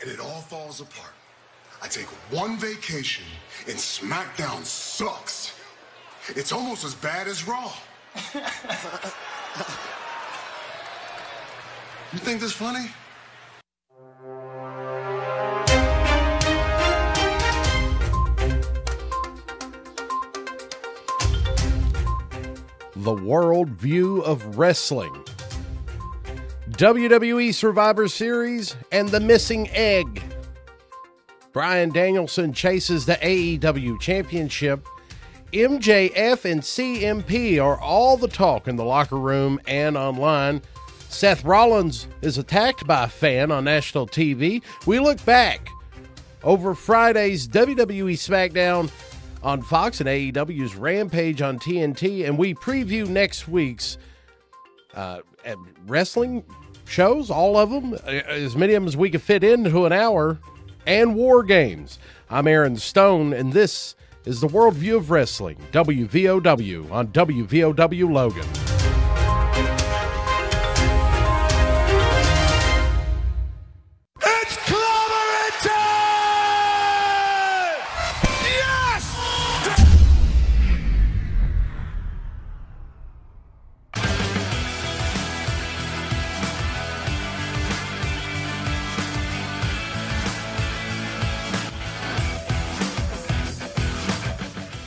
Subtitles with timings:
[0.00, 1.12] and it all falls apart.
[1.82, 3.24] I take one vacation,
[3.66, 5.52] and SmackDown sucks.
[6.28, 7.72] It's almost as bad as Raw.
[12.12, 12.90] you think this funny?
[22.96, 25.12] The World View of Wrestling.
[26.76, 30.22] WWE Survivor Series and The Missing Egg.
[31.54, 34.86] Bryan Danielson chases the AEW Championship.
[35.54, 40.60] MJF and CMP are all the talk in the locker room and online.
[41.08, 44.62] Seth Rollins is attacked by a fan on national TV.
[44.84, 45.70] We look back
[46.44, 48.90] over Friday's WWE SmackDown
[49.42, 53.96] on Fox and AEW's Rampage on TNT, and we preview next week's
[54.94, 55.20] uh,
[55.86, 56.44] wrestling
[56.88, 59.92] shows, all of them, uh, as many of them as we can fit into an
[59.92, 60.38] hour,
[60.86, 61.98] and war games.
[62.30, 68.75] I'm Aaron Stone, and this is the Worldview of Wrestling, WVOW on WVOW Logan.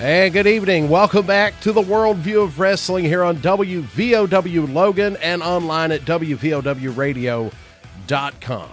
[0.10, 0.90] And good evening.
[0.90, 8.70] Welcome back to the Worldview of Wrestling here on WVOW Logan and online at WVOWradio.com.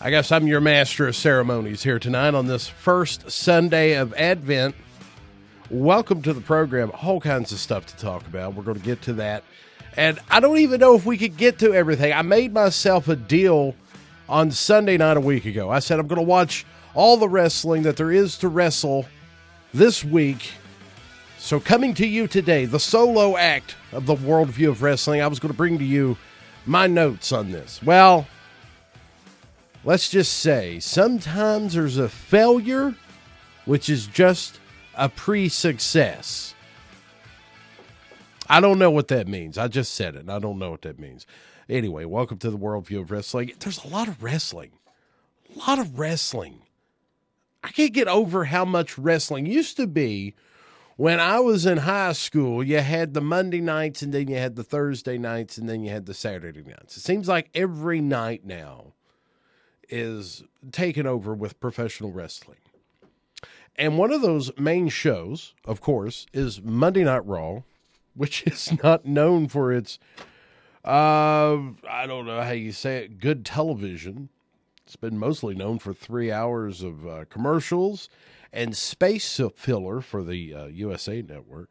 [0.00, 4.74] I guess I'm your master of ceremonies here tonight on this first Sunday of Advent.
[5.68, 6.90] Welcome to the program.
[7.02, 8.54] All kinds of stuff to talk about.
[8.54, 9.44] We're going to get to that.
[9.94, 12.14] And I don't even know if we could get to everything.
[12.14, 13.74] I made myself a deal
[14.26, 15.68] on Sunday night a week ago.
[15.68, 19.04] I said I'm going to watch all the wrestling that there is to wrestle
[19.76, 20.52] this week.
[21.38, 25.38] So, coming to you today, the solo act of the worldview of wrestling, I was
[25.38, 26.16] going to bring to you
[26.64, 27.82] my notes on this.
[27.82, 28.26] Well,
[29.84, 32.94] let's just say sometimes there's a failure,
[33.66, 34.58] which is just
[34.94, 36.54] a pre success.
[38.48, 39.58] I don't know what that means.
[39.58, 41.26] I just said it, and I don't know what that means.
[41.68, 43.52] Anyway, welcome to the worldview of wrestling.
[43.60, 44.70] There's a lot of wrestling,
[45.54, 46.62] a lot of wrestling.
[47.66, 50.36] I can't get over how much wrestling used to be
[50.96, 52.62] when I was in high school.
[52.62, 55.90] You had the Monday nights, and then you had the Thursday nights, and then you
[55.90, 56.96] had the Saturday nights.
[56.96, 58.92] It seems like every night now
[59.88, 62.58] is taken over with professional wrestling.
[63.74, 67.62] And one of those main shows, of course, is Monday Night Raw,
[68.14, 69.98] which is not known for its,
[70.84, 71.58] uh,
[71.90, 74.28] I don't know how you say it, good television.
[74.86, 78.08] It's been mostly known for three hours of uh, commercials
[78.52, 81.68] and space filler for the uh, USA Network.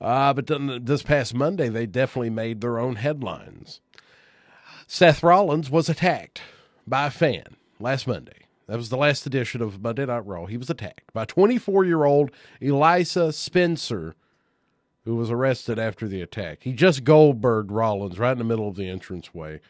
[0.00, 3.80] Uh, but then this past Monday, they definitely made their own headlines.
[4.86, 6.40] Seth Rollins was attacked
[6.86, 8.46] by a fan last Monday.
[8.68, 10.46] That was the last edition of Monday Night Raw.
[10.46, 12.30] He was attacked by 24 year old
[12.62, 14.14] Elisa Spencer,
[15.04, 16.58] who was arrested after the attack.
[16.62, 19.60] He just Goldberg Rollins right in the middle of the entranceway.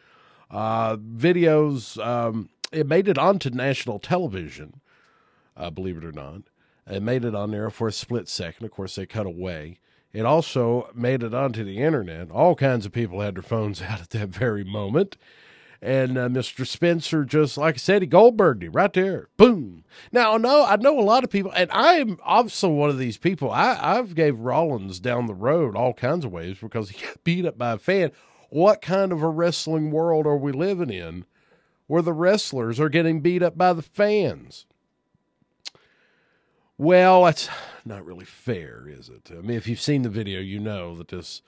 [0.51, 4.81] Uh, videos, um, it made it onto national television,
[5.55, 6.41] uh, believe it or not.
[6.87, 8.65] It made it on there for a split second.
[8.65, 9.79] Of course, they cut away.
[10.11, 12.31] It also made it onto the internet.
[12.31, 15.15] All kinds of people had their phones out at that very moment.
[15.83, 16.67] And uh, Mr.
[16.67, 19.29] Spencer just, like I said, he Goldberged him right there.
[19.37, 19.83] Boom.
[20.11, 23.49] Now, no, I know a lot of people, and I'm also one of these people.
[23.49, 27.47] I, I've gave Rollins down the road all kinds of ways because he got beat
[27.47, 28.11] up by a fan
[28.51, 31.25] what kind of a wrestling world are we living in
[31.87, 34.65] where the wrestlers are getting beat up by the fans?
[36.77, 37.47] Well, that's
[37.85, 39.31] not really fair, is it?
[39.31, 41.41] I mean, if you've seen the video, you know that this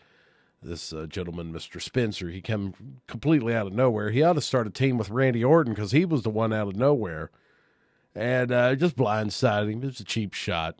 [0.61, 1.81] this uh, gentleman, Mr.
[1.81, 2.73] Spencer, he came
[3.05, 4.11] completely out of nowhere.
[4.11, 6.69] He ought to start a team with Randy Orton because he was the one out
[6.69, 7.31] of nowhere,
[8.15, 9.83] and uh, just blindsided him.
[9.83, 10.79] It was a cheap shot.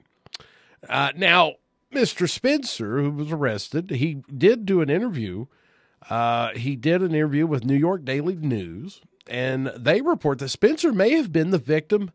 [0.88, 1.56] Uh, now,
[1.94, 2.30] Mr.
[2.30, 5.48] Spencer, who was arrested, he did do an interview
[6.10, 10.92] uh, he did an interview with New York Daily News, and they report that Spencer
[10.92, 12.12] may have been the victim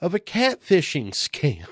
[0.00, 1.66] of a catfishing scam.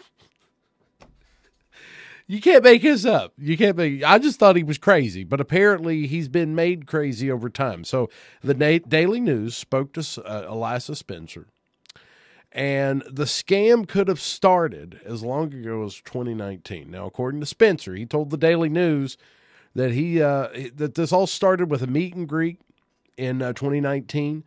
[2.27, 3.33] you can't make this up.
[3.39, 4.03] You can't make.
[4.03, 7.85] I just thought he was crazy, but apparently he's been made crazy over time.
[7.85, 8.09] So
[8.43, 11.47] the Daily News spoke to uh, Elisa Spencer,
[12.51, 16.91] and the scam could have started as long ago as 2019.
[16.91, 19.17] Now, according to Spencer, he told the Daily News
[19.75, 22.61] that he uh, that this all started with a meet and greet
[23.17, 24.45] in uh, 2019.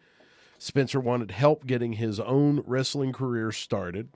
[0.57, 4.09] Spencer wanted help getting his own wrestling career started,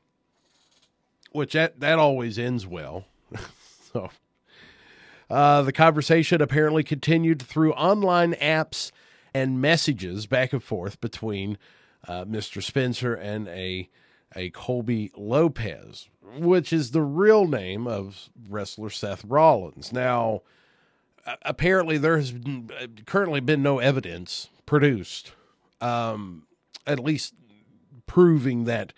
[1.31, 3.05] which that, that always ends well.
[3.93, 4.09] so
[5.29, 8.91] uh, the conversation apparently continued through online apps
[9.33, 11.57] and messages back and forth between
[12.07, 12.63] uh, Mr.
[12.63, 13.89] Spencer and a
[14.35, 16.07] a Colby Lopez,
[16.37, 19.91] which is the real name of wrestler Seth Rollins.
[19.91, 20.43] Now,
[21.43, 25.33] apparently, there has uh, currently been no evidence produced,
[25.81, 26.43] um,
[26.85, 27.33] at least
[28.05, 28.93] proving that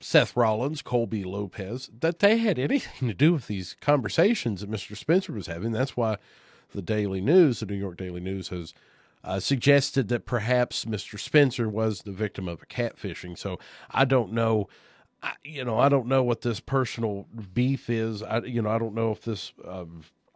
[0.00, 4.96] Seth Rollins, Colby Lopez, that they had anything to do with these conversations that Mr.
[4.96, 5.72] Spencer was having.
[5.72, 6.16] That's why
[6.72, 8.74] the Daily News, the New York Daily News, has
[9.24, 11.18] uh, suggested that perhaps Mr.
[11.18, 13.36] Spencer was the victim of a catfishing.
[13.36, 13.58] So
[13.90, 14.68] I don't know.
[15.22, 18.22] I, you know, I don't know what this personal beef is.
[18.22, 19.86] I, you know, I don't know if this uh,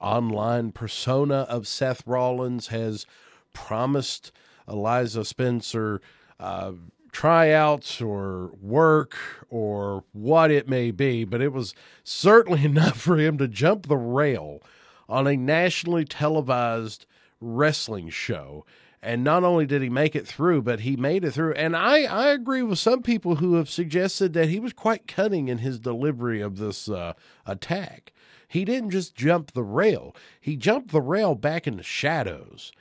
[0.00, 3.06] online persona of Seth Rollins has
[3.52, 4.32] promised
[4.66, 6.00] Elisa Spencer
[6.38, 6.72] uh,
[7.12, 9.16] tryouts or work
[9.48, 11.74] or what it may be, but it was
[12.04, 14.62] certainly enough for him to jump the rail
[15.08, 17.06] on a nationally televised
[17.40, 18.64] wrestling show.
[19.02, 21.54] And not only did he make it through, but he made it through.
[21.54, 25.48] And I, I agree with some people who have suggested that he was quite cunning
[25.48, 27.14] in his delivery of this uh,
[27.46, 28.12] attack.
[28.50, 32.72] He didn't just jump the rail, he jumped the rail back in the shadows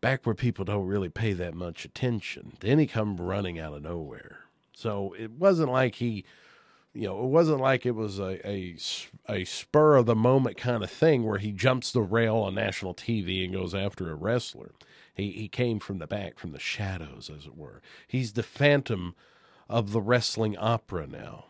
[0.00, 2.52] back where people don't really pay that much attention.
[2.60, 4.38] Then he come running out of nowhere.
[4.72, 6.24] So it wasn't like he,
[6.94, 8.76] you know, it wasn't like it was a, a,
[9.28, 12.94] a spur of the moment kind of thing where he jumps the rail on national
[12.94, 14.72] TV and goes after a wrestler.
[15.14, 17.82] He, he came from the back, from the shadows, as it were.
[18.06, 19.14] He's the phantom
[19.68, 21.46] of the wrestling opera now.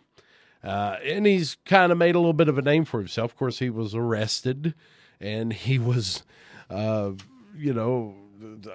[0.63, 3.33] Uh, and he's kind of made a little bit of a name for himself.
[3.33, 4.75] Of course, he was arrested
[5.21, 6.23] and he was,
[6.71, 7.13] uh,
[7.57, 8.15] you know,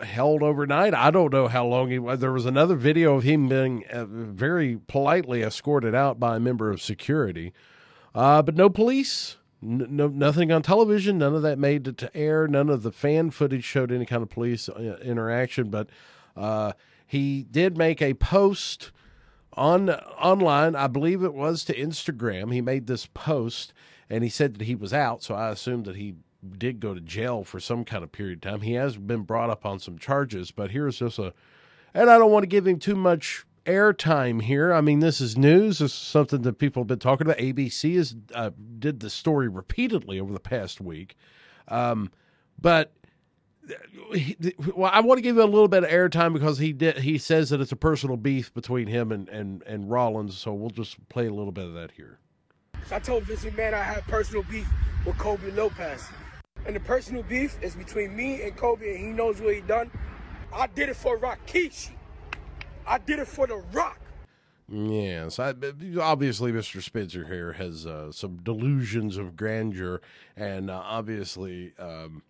[0.04, 0.94] held overnight.
[0.94, 2.20] I don't know how long he was.
[2.20, 6.70] There was another video of him being uh, very politely escorted out by a member
[6.70, 7.54] of security,
[8.14, 11.18] uh, but no police, no nothing on television.
[11.18, 12.48] None of that made it to air.
[12.48, 15.70] None of the fan footage showed any kind of police uh, interaction.
[15.70, 15.90] But
[16.36, 16.74] uh,
[17.08, 18.92] he did make a post
[19.56, 20.76] on online.
[20.76, 22.54] I believe it was to Instagram.
[22.54, 23.74] He made this post
[24.10, 25.24] and he said that he was out.
[25.24, 26.16] So I assumed that he
[26.58, 28.62] did go to jail for some kind of period of time.
[28.62, 31.34] He has been brought up on some charges, but here's just a,
[31.94, 34.74] and I don't want to give him too much airtime here.
[34.74, 35.80] I mean, this is news.
[35.80, 37.38] This is something that people have been talking about.
[37.38, 41.16] ABC has uh, did the story repeatedly over the past week,
[41.68, 42.12] um,
[42.60, 42.92] but.
[44.76, 46.98] Well, I want to give you a little bit of airtime because he did.
[47.00, 50.70] He says that it's a personal beef between him and, and, and Rollins, so we'll
[50.70, 52.20] just play a little bit of that here.
[52.92, 54.68] I told Vince McMahon I had personal beef
[55.06, 56.04] with Colby Lopez.
[56.66, 59.90] And the personal beef is between me and Colby, and he knows what he done.
[60.54, 61.92] I did it for Rikishi.
[62.86, 64.00] I did it for The Rock.
[64.70, 65.54] Yes, I,
[66.00, 66.82] obviously, Mr.
[66.82, 70.02] Spencer here has uh, some delusions of grandeur,
[70.38, 72.24] and uh, obviously um,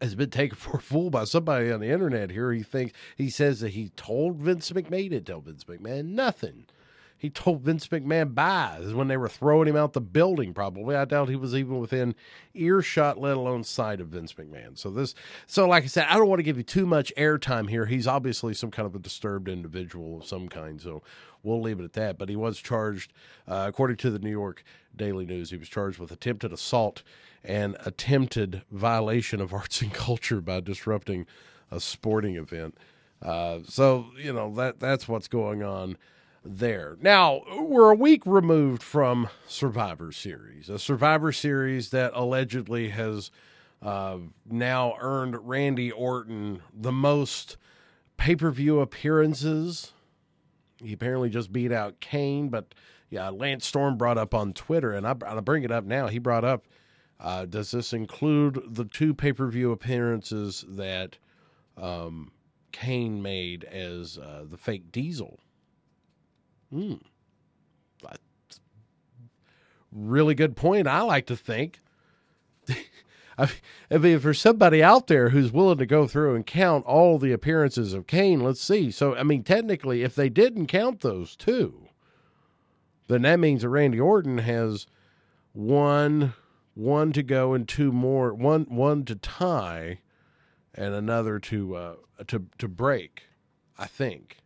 [0.00, 2.30] has been taken for a fool by somebody on the internet.
[2.30, 6.66] Here, he thinks he says that he told Vince McMahon, didn't tell Vince McMahon nothing
[7.20, 10.54] he told Vince McMahon bye when they were throwing him out the building.
[10.54, 12.14] Probably, I doubt he was even within
[12.54, 14.78] earshot, let alone sight of Vince McMahon.
[14.78, 15.14] So this,
[15.46, 17.84] so like I said, I don't want to give you too much airtime here.
[17.84, 20.80] He's obviously some kind of a disturbed individual of some kind.
[20.80, 21.02] So
[21.42, 22.16] we'll leave it at that.
[22.16, 23.12] But he was charged,
[23.46, 24.64] uh, according to the New York
[24.96, 27.02] Daily News, he was charged with attempted assault
[27.44, 31.26] and attempted violation of arts and culture by disrupting
[31.70, 32.76] a sporting event.
[33.22, 35.96] Uh, so you know that that's what's going on
[36.44, 36.96] there.
[37.00, 43.30] Now, we're a week removed from Survivor Series, a Survivor Series that allegedly has
[43.82, 44.18] uh,
[44.48, 47.56] now earned Randy Orton the most
[48.16, 49.92] pay per view appearances.
[50.82, 52.74] He apparently just beat out Kane, but
[53.10, 56.06] yeah, Lance Storm brought up on Twitter, and I, I bring it up now.
[56.06, 56.64] He brought up,
[57.20, 61.18] uh, does this include the two pay per view appearances that
[61.76, 62.32] um,
[62.72, 65.38] Kane made as uh, the fake Diesel?
[66.72, 66.94] Hmm.
[69.92, 70.86] Really good point.
[70.86, 71.80] I like to think.
[73.38, 73.48] I
[73.90, 77.32] mean, if there's somebody out there who's willing to go through and count all the
[77.32, 78.90] appearances of Kane, let's see.
[78.92, 81.88] So, I mean, technically, if they didn't count those two,
[83.08, 84.86] then that means that Randy Orton has
[85.52, 86.34] one
[86.80, 90.00] one to go and two more one one to tie
[90.74, 91.94] and another to uh,
[92.26, 93.24] to to break.
[93.78, 94.36] I think.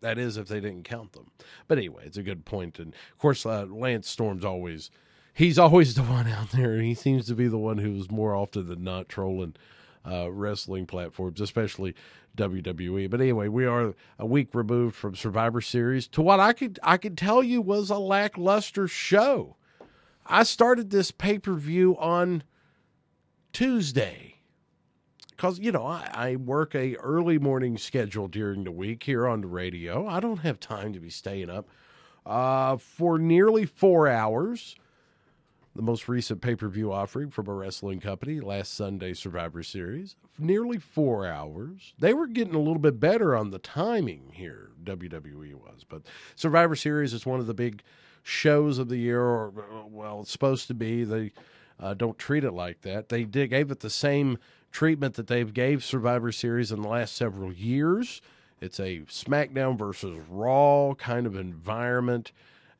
[0.00, 1.32] That is, if they didn't count them.
[1.66, 2.78] But anyway, it's a good point.
[2.78, 4.90] And of course, uh, Lance Storm's always,
[5.34, 6.80] he's always the one out there.
[6.80, 9.56] He seems to be the one who's more often than not trolling
[10.08, 11.94] uh, wrestling platforms, especially
[12.36, 13.10] WWE.
[13.10, 16.96] But anyway, we are a week removed from Survivor Series to what I could I
[16.96, 19.56] could tell you was a lackluster show.
[20.28, 22.42] I started this pay per view on
[23.52, 24.36] Tuesday
[25.30, 29.40] because you know I, I, work a early morning schedule during the week here on
[29.40, 30.06] the radio.
[30.06, 31.68] I don't have time to be staying up
[32.26, 34.76] uh, for nearly four hours
[35.78, 40.16] the most recent pay per view offering from a wrestling company, last Sunday Survivor Series,
[40.36, 41.94] nearly four hours.
[42.00, 45.84] They were getting a little bit better on the timing here, WWE was.
[45.88, 46.02] But
[46.34, 47.84] Survivor Series is one of the big
[48.28, 49.52] shows of the year, or,
[49.90, 51.04] well, it's supposed to be.
[51.04, 51.32] They
[51.80, 53.08] uh, don't treat it like that.
[53.08, 54.38] They did, gave it the same
[54.70, 58.20] treatment that they've gave Survivor Series in the last several years.
[58.60, 62.32] It's a SmackDown versus Raw kind of environment,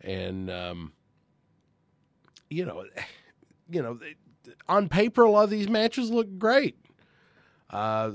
[0.03, 0.93] and um,
[2.51, 2.85] you know,
[3.71, 3.99] you know,
[4.69, 6.77] on paper, a lot of these matches look great.
[7.71, 8.13] Uh,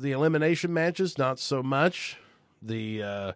[0.00, 2.18] the elimination matches, not so much.
[2.60, 3.32] The uh,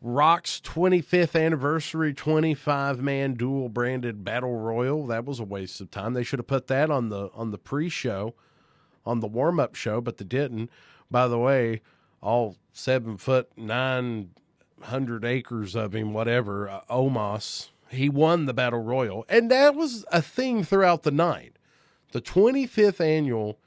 [0.00, 6.12] Rock's 25th anniversary 25 man dual branded battle royal, that was a waste of time.
[6.12, 8.34] They should have put that on the on the pre-show,
[9.06, 10.70] on the warm-up show, but they didn't.
[11.10, 11.80] By the way,
[12.22, 14.30] all seven foot nine
[14.82, 20.04] hundred acres of him, whatever, uh, Omos he won the battle royal, and that was
[20.12, 21.56] a thing throughout the night.
[22.12, 23.58] The 25th annual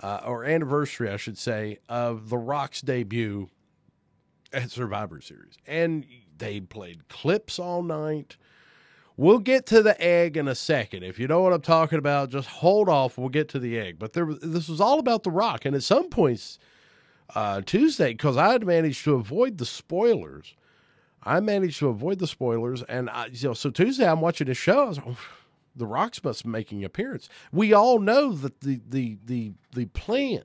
[0.00, 3.48] uh, or anniversary, I should say, of The Rock's debut
[4.52, 6.06] at Survivor Series, and
[6.38, 8.36] they played clips all night.
[9.16, 11.02] We'll get to the egg in a second.
[11.02, 13.18] If you know what I'm talking about, just hold off.
[13.18, 13.98] We'll get to the egg.
[13.98, 16.58] But there, this was all about The Rock, and at some points
[17.34, 20.54] uh, Tuesday, because I had managed to avoid the spoilers
[21.24, 24.54] I managed to avoid the spoilers, and I, you know, so Tuesday I'm watching the
[24.54, 24.84] show.
[24.84, 25.16] I was like,
[25.76, 27.28] the Rocks must be making an appearance.
[27.52, 30.42] We all know that the the the the plan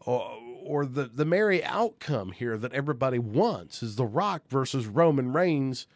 [0.00, 5.32] or, or the the merry outcome here that everybody wants is the Rock versus Roman
[5.32, 5.86] Reigns.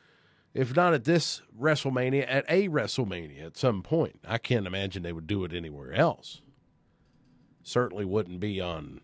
[0.54, 4.20] If not at this WrestleMania, at a WrestleMania at some point.
[4.26, 6.40] I can't imagine they would do it anywhere else.
[7.62, 9.02] Certainly wouldn't be on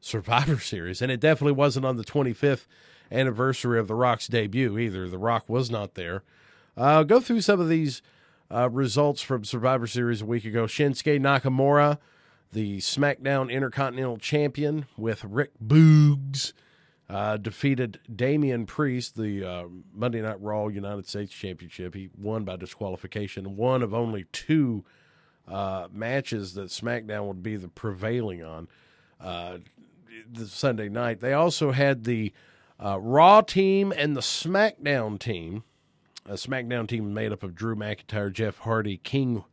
[0.00, 2.66] Survivor Series, and it definitely wasn't on the 25th
[3.10, 5.08] anniversary of The Rock's debut either.
[5.08, 6.22] The Rock was not there.
[6.76, 8.00] Uh, go through some of these
[8.50, 10.64] uh, results from Survivor Series a week ago.
[10.66, 11.98] Shinsuke Nakamura,
[12.56, 16.54] the SmackDown Intercontinental Champion, with Rick Boogs,
[17.06, 21.94] uh, defeated Damian Priest, the uh, Monday Night Raw United States Championship.
[21.94, 24.86] He won by disqualification, one of only two
[25.46, 28.68] uh, matches that SmackDown would be the prevailing on
[29.20, 29.58] uh,
[30.32, 31.20] the Sunday night.
[31.20, 32.32] They also had the
[32.82, 35.62] uh, Raw team and the SmackDown team.
[36.24, 39.44] A SmackDown team made up of Drew McIntyre, Jeff Hardy, King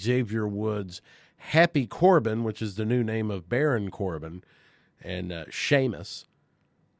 [0.00, 1.02] Xavier Woods,
[1.38, 4.42] Happy Corbin, which is the new name of Baron Corbin,
[5.02, 5.44] and uh.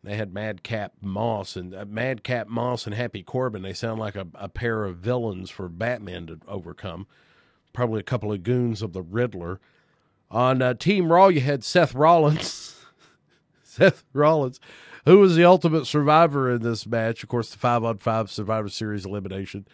[0.05, 3.63] They had Madcap Moss and uh, Madcap Moss and Happy Corbin.
[3.63, 7.09] They sound like a, a pair of villains for Batman to overcome.
[7.73, 9.61] Probably a couple of goons of the Riddler.
[10.31, 12.77] On uh, Team Raw, you had Seth Rollins.
[13.65, 14.61] Seth Rollins
[15.07, 17.23] who was the ultimate survivor in this match?
[17.23, 19.67] Of course, the five on five Survivor Series elimination.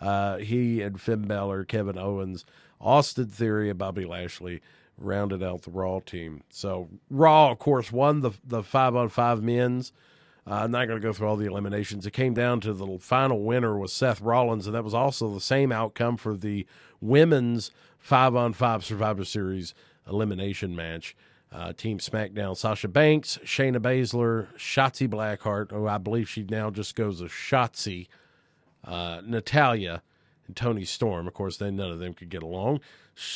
[0.00, 2.44] Uh, he and Finn Balor, Kevin Owens,
[2.80, 4.60] Austin Theory, and Bobby Lashley
[4.96, 6.42] rounded out the Raw team.
[6.50, 9.92] So Raw, of course, won the the five on five men's.
[10.46, 12.06] Uh, I'm not going to go through all the eliminations.
[12.06, 15.40] It came down to the final winner was Seth Rollins, and that was also the
[15.40, 16.66] same outcome for the
[17.00, 19.74] women's five on five Survivor Series
[20.08, 21.14] elimination match.
[21.52, 26.94] Uh, Team SmackDown, Sasha Banks, Shayna Baszler, Shotzi Blackheart, who I believe she now just
[26.94, 28.06] goes as Shotzi,
[28.84, 30.02] uh, Natalya,
[30.50, 31.28] and Toni Storm.
[31.28, 32.80] Of course, then none of them could get along.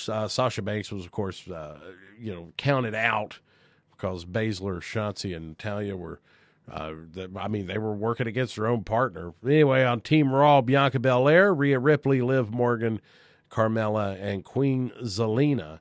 [0.09, 1.79] Uh, Sasha Banks was, of course, uh,
[2.19, 3.39] you know, counted out
[3.93, 6.21] because Baszler, Shotzi, and Natalya were.
[6.71, 6.95] Uh,
[7.39, 9.35] I mean, they were working against their own partner.
[9.45, 13.03] Anyway, on Team Raw, Bianca Belair, Rhea Ripley, Liv Morgan,
[13.51, 15.81] Carmella, and Queen Zelina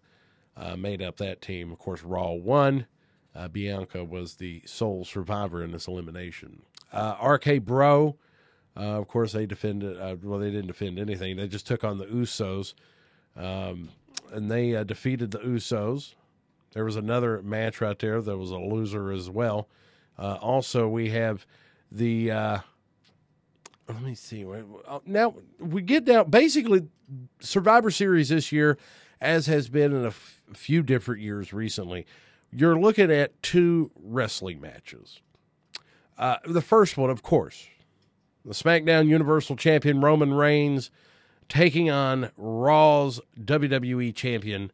[0.58, 1.72] uh, made up that team.
[1.72, 2.86] Of course, Raw won.
[3.34, 6.64] Uh, Bianca was the sole survivor in this elimination.
[6.92, 8.18] Uh, RK Bro,
[8.76, 10.00] uh, of course, they defended.
[10.00, 11.38] Uh, well, they didn't defend anything.
[11.38, 12.74] They just took on the Usos,
[13.36, 13.90] um,
[14.32, 16.16] and they uh, defeated the Usos.
[16.74, 19.68] There was another match right there that was a loser as well.
[20.18, 21.46] also, we have
[21.92, 22.32] the.
[22.32, 22.64] let
[24.02, 24.46] me see.
[25.06, 26.32] Now we get down.
[26.32, 26.88] Basically,
[27.40, 28.78] Survivor Series this year
[29.24, 32.06] as has been in a f- few different years recently,
[32.52, 35.22] you're looking at two wrestling matches.
[36.18, 37.68] Uh, the first one, of course,
[38.46, 40.92] the SmackDown Universal Champion Roman Reigns
[41.50, 44.72] taking on Raw's WWE Champion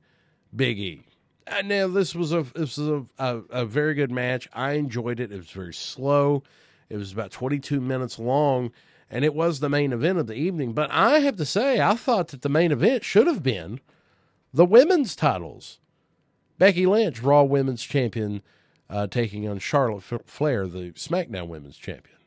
[0.56, 1.04] Big E.
[1.48, 4.48] uh, now this was a this was a, a, a very good match.
[4.54, 5.32] I enjoyed it.
[5.32, 6.44] It was very slow.
[6.90, 8.72] It was about 22 minutes long,
[9.12, 10.74] and it was the main event of the evening.
[10.74, 13.80] But I have to say, I thought that the main event should have been
[14.54, 15.80] the women's titles.
[16.58, 18.42] Becky Lynch, Raw Women's Champion,
[18.90, 22.19] uh, taking on Charlotte Flair, the SmackDown Women's Champion.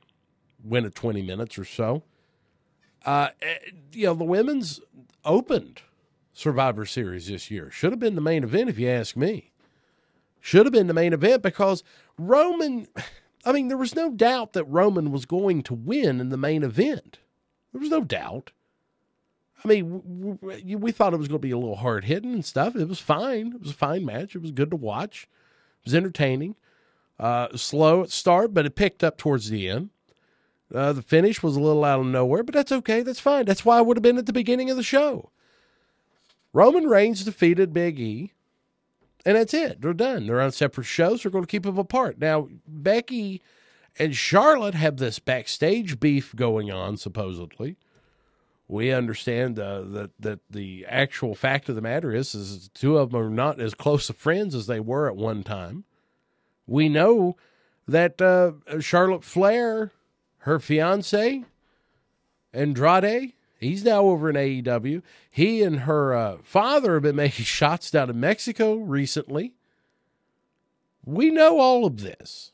[0.64, 2.02] Win at 20 minutes or so.
[3.04, 3.59] Uh, eh,
[3.92, 4.81] you know, the women's
[5.25, 5.83] opened
[6.33, 7.71] Survivor Series this year.
[7.71, 9.52] Should have been the main event, if you ask me.
[10.40, 11.83] Should have been the main event because
[12.19, 12.87] Roman,
[13.45, 16.62] I mean, there was no doubt that Roman was going to win in the main
[16.62, 17.19] event.
[17.73, 18.52] There was no doubt.
[19.64, 22.75] I mean, we, thought it was going to be a little hard hitting and stuff.
[22.75, 23.52] It was fine.
[23.54, 24.35] It was a fine match.
[24.35, 25.28] It was good to watch.
[25.81, 26.57] It was entertaining.
[27.19, 29.90] Uh, slow at start, but it picked up towards the end.
[30.75, 33.02] Uh, the finish was a little out of nowhere, but that's okay.
[33.02, 33.45] That's fine.
[33.45, 35.31] That's why I would have been at the beginning of the show.
[36.52, 38.33] Roman Reigns defeated Big E,
[39.25, 39.81] and that's it.
[39.81, 40.26] They're done.
[40.26, 41.23] They're on separate shows.
[41.23, 42.19] They're going to keep them apart.
[42.19, 43.43] Now, Becky
[43.99, 47.76] and Charlotte have this backstage beef going on, supposedly.
[48.69, 53.11] We understand uh, that that the actual fact of the matter is, is two of
[53.11, 55.85] them are not as close of friends as they were at one time.
[56.67, 57.37] We know
[57.87, 59.91] that uh, Charlotte Flair,
[60.42, 61.44] her fiance,
[62.52, 63.32] Andrade,
[63.62, 65.02] He's now over in AEW.
[65.30, 69.54] He and her uh, father have been making shots down in Mexico recently.
[71.04, 72.50] We know all of this.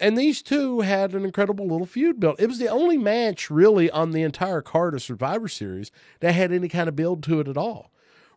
[0.00, 2.40] And these two had an incredible little feud built.
[2.40, 6.52] It was the only match really on the entire card of Survivor Series that had
[6.52, 7.90] any kind of build to it at all.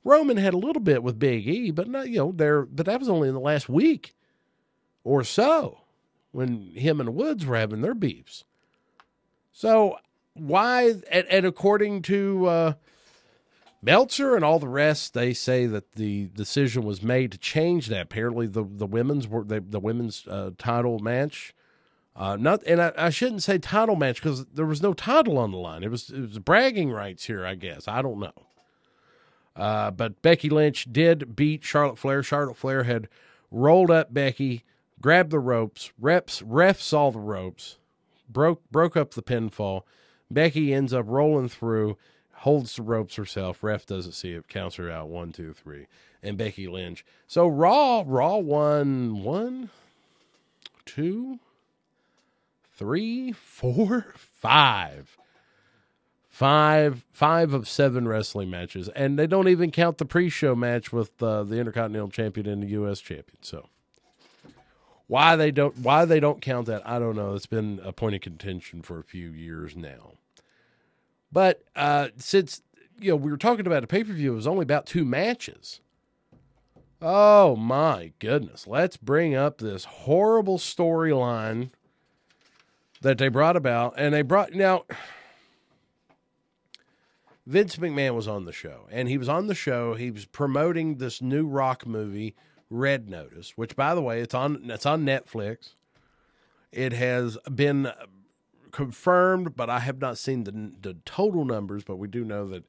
[0.06, 2.64] Roman had a little bit with Big E, but not you know there.
[2.66, 4.14] But that was only in the last week
[5.04, 5.82] or so
[6.32, 8.44] when him and Woods were having their beefs.
[9.54, 9.98] So
[10.34, 12.74] why and, and according to uh,
[13.82, 18.02] Meltzer and all the rest, they say that the decision was made to change that.
[18.02, 21.54] Apparently, the the women's were the, the women's uh, title match.
[22.16, 25.52] Uh, not and I, I shouldn't say title match because there was no title on
[25.52, 25.84] the line.
[25.84, 27.88] It was it was bragging rights here, I guess.
[27.88, 28.34] I don't know.
[29.56, 32.24] Uh, but Becky Lynch did beat Charlotte Flair.
[32.24, 33.08] Charlotte Flair had
[33.52, 34.64] rolled up Becky,
[35.00, 35.92] grabbed the ropes.
[36.00, 37.78] Reps refs saw the ropes,
[38.34, 39.84] broke broke up the pinfall
[40.34, 41.98] Becky ends up rolling through,
[42.34, 43.64] holds the ropes herself.
[43.64, 45.88] Ref doesn't see it, counts her out one, two, three,
[46.22, 47.06] and Becky Lynch.
[47.28, 49.70] So Raw, Raw won one,
[50.86, 51.40] two,
[52.74, 55.18] three, four, five.
[56.28, 61.22] Five, five of seven wrestling matches, and they don't even count the pre-show match with
[61.22, 63.00] uh, the Intercontinental Champion and the U.S.
[63.02, 63.38] Champion.
[63.42, 63.70] So,
[65.08, 67.36] why they don't why they don't count that, I don't know.
[67.36, 70.14] It's been a point of contention for a few years now.
[71.32, 72.62] But uh, since
[73.00, 75.06] you know we were talking about a pay per view, it was only about two
[75.06, 75.82] matches.
[77.02, 78.68] Oh my goodness!
[78.68, 81.72] Let's bring up this horrible storyline
[83.02, 84.86] that they brought about, and they brought now.
[87.46, 89.96] Vince McMahon was on the show, and he was on the show.
[89.96, 92.36] He was promoting this new rock movie,
[92.70, 95.74] Red Notice, which, by the way, it's on it's on Netflix.
[96.72, 97.92] It has been
[98.72, 101.84] confirmed, but I have not seen the the total numbers.
[101.84, 102.64] But we do know that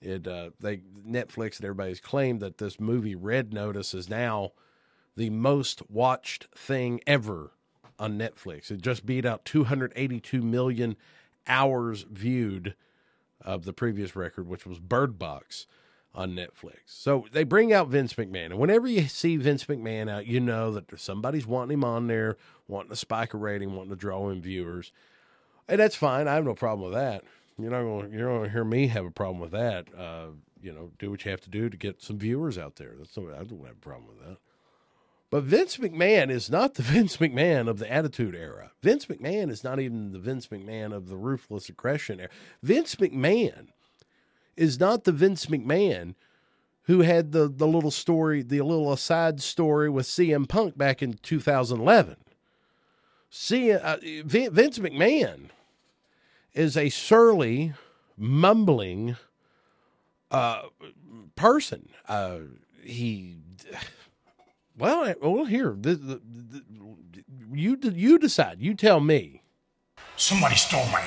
[0.00, 4.52] it uh, they Netflix and everybody's claimed that this movie Red Notice is now
[5.16, 7.52] the most watched thing ever
[7.98, 8.70] on Netflix.
[8.70, 10.96] It just beat out 282 million
[11.46, 12.74] hours viewed
[13.40, 15.66] of the previous record, which was Bird Box
[16.16, 16.78] on Netflix.
[16.86, 18.46] So they bring out Vince McMahon.
[18.46, 22.38] And whenever you see Vince McMahon out, you know that somebody's wanting him on there,
[22.66, 24.92] wanting to spike a rating, wanting to draw in viewers.
[25.68, 26.26] And that's fine.
[26.26, 27.22] I have no problem with that.
[27.58, 28.12] You're not going.
[28.12, 29.86] You're to hear me have a problem with that.
[29.96, 30.28] Uh,
[30.60, 32.94] you know, do what you have to do to get some viewers out there.
[32.98, 34.38] That's I don't have a problem with that.
[35.28, 38.72] But Vince McMahon is not the Vince McMahon of the Attitude Era.
[38.82, 42.30] Vince McMahon is not even the Vince McMahon of the Ruthless Aggression Era.
[42.62, 43.68] Vince McMahon
[44.56, 46.14] is not the Vince McMahon
[46.86, 51.14] who had the the little story, the little aside story with CM Punk back in
[51.14, 52.16] 2011.
[53.28, 55.50] See, uh, Vince McMahon
[56.54, 57.74] is a surly,
[58.16, 59.16] mumbling
[60.30, 60.62] uh,
[61.34, 61.88] person.
[62.08, 62.38] Uh,
[62.82, 63.36] he,
[64.78, 66.62] well, well, here, the, the, the,
[67.52, 68.58] you you decide.
[68.60, 69.42] You tell me.
[70.16, 71.02] Somebody stole my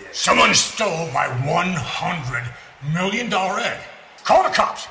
[0.00, 0.14] egg.
[0.14, 2.44] Someone stole my one hundred
[2.92, 3.78] million dollar egg.
[4.24, 4.88] Call the cops.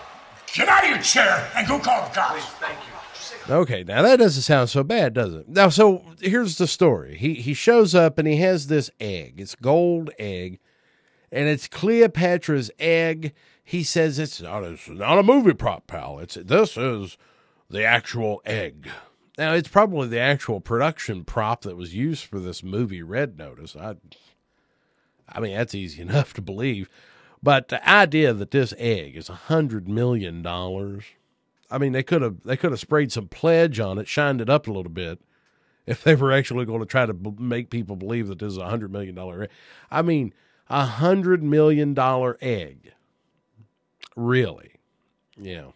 [0.54, 2.34] Get out of your chair and go call the cops.
[2.34, 3.54] Please, thank you.
[3.54, 5.50] Okay, now that doesn't sound so bad, does it?
[5.50, 7.16] Now, so here's the story.
[7.18, 9.40] He he shows up and he has this egg.
[9.40, 10.60] It's gold egg,
[11.32, 13.34] and it's Cleopatra's egg.
[13.64, 16.20] He says it's not it's not a movie prop, pal.
[16.20, 17.18] It's this is
[17.70, 18.90] the actual egg.
[19.38, 23.76] Now, it's probably the actual production prop that was used for this movie, Red Notice.
[23.76, 23.96] I,
[25.28, 26.90] I mean, that's easy enough to believe.
[27.44, 31.04] But the idea that this egg is a hundred million dollars,
[31.70, 34.50] I mean, they could have they could have sprayed some pledge on it, shined it
[34.50, 35.20] up a little bit,
[35.86, 38.70] if they were actually going to try to make people believe that this is a
[38.70, 39.50] hundred million dollar egg.
[39.92, 40.34] I mean,
[40.70, 42.94] a hundred million dollar egg,
[44.16, 44.72] really,
[45.38, 45.68] yeah.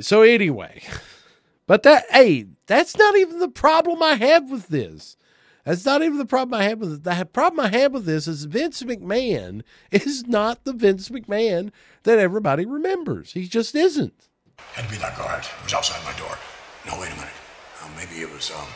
[0.00, 0.82] So anyway,
[1.66, 5.16] but that hey, that's not even the problem I have with this.
[5.64, 7.04] That's not even the problem I have with it.
[7.04, 11.70] The problem I have with this is Vince McMahon is not the Vince McMahon
[12.02, 13.32] that everybody remembers.
[13.32, 14.28] He just isn't.
[14.58, 15.44] Had to be that guard.
[15.44, 16.36] He was outside my door.
[16.86, 17.32] No, wait a minute.
[17.82, 18.68] Uh, maybe it was um,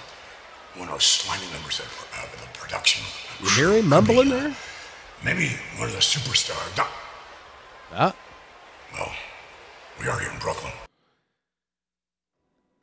[0.76, 3.04] one of those slimy members of uh, the production.
[3.40, 4.56] You hear him mumbling there?
[5.24, 6.76] Maybe one of the superstars.
[6.76, 6.84] No.
[7.92, 8.14] Ah.
[8.94, 9.12] Well,
[10.00, 10.72] we are here in Brooklyn.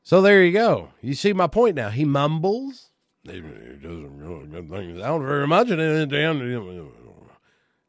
[0.04, 0.89] So there you go.
[1.02, 1.89] You see my point now.
[1.89, 2.91] He mumbles.
[3.26, 5.70] He doesn't really good things out very much.
[5.70, 6.90] And then,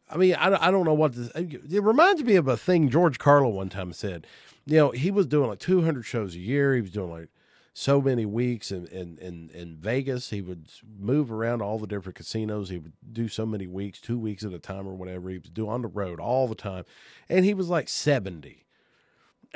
[0.09, 1.31] I mean, I, I don't know what this.
[1.35, 4.27] It reminds me of a thing George Carlin one time said.
[4.64, 6.75] You know, he was doing like 200 shows a year.
[6.75, 7.29] He was doing like
[7.72, 10.31] so many weeks in, in, in, in Vegas.
[10.31, 10.68] He would
[10.99, 12.70] move around all the different casinos.
[12.70, 15.29] He would do so many weeks, two weeks at a time or whatever.
[15.29, 16.85] He would do on the road all the time.
[17.29, 18.66] And he was like 70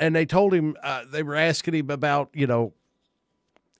[0.01, 2.73] and they told him uh, they were asking him about you know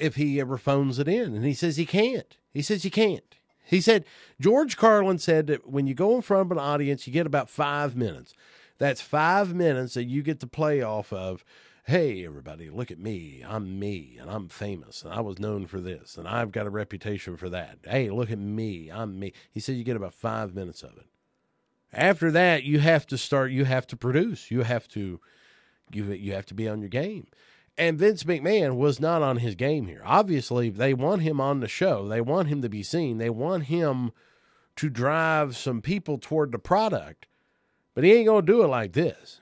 [0.02, 1.36] if he ever phones it in.
[1.36, 2.38] And he says he can't.
[2.52, 3.36] He says you can't.
[3.64, 4.04] He said
[4.40, 7.50] george carlin said that when you go in front of an audience you get about
[7.50, 8.34] five minutes.
[8.78, 11.46] That's five minutes that you get to play off of
[11.86, 13.44] hey everybody look at me.
[13.48, 16.70] I'm me and i'm famous and i was known for this and i've got a
[16.70, 17.78] reputation for that.
[17.88, 18.92] Hey look at me.
[18.92, 19.32] I'm me.
[19.52, 21.06] He said you get about five minutes of it.
[21.94, 24.52] After that you have to start you have to produce.
[24.52, 25.22] You have to
[25.94, 27.28] you you have to be on your game.
[27.78, 30.02] And Vince McMahon was not on his game here.
[30.06, 32.08] Obviously, they want him on the show.
[32.08, 33.18] They want him to be seen.
[33.18, 34.12] They want him
[34.76, 37.28] to drive some people toward the product.
[37.94, 39.42] But he ain't going to do it like this.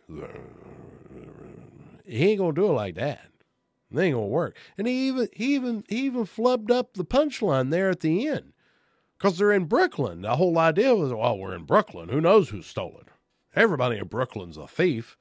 [2.06, 3.30] He ain't going to do it like that.
[3.92, 4.56] It ain't going to work.
[4.78, 8.54] And he even he even he even flubbed up the punchline there at the end.
[9.18, 10.22] Cuz they're in Brooklyn.
[10.22, 12.10] The whole idea was, well, we're in Brooklyn.
[12.10, 13.08] Who knows who stole it?
[13.56, 15.18] Everybody in Brooklyn's a thief.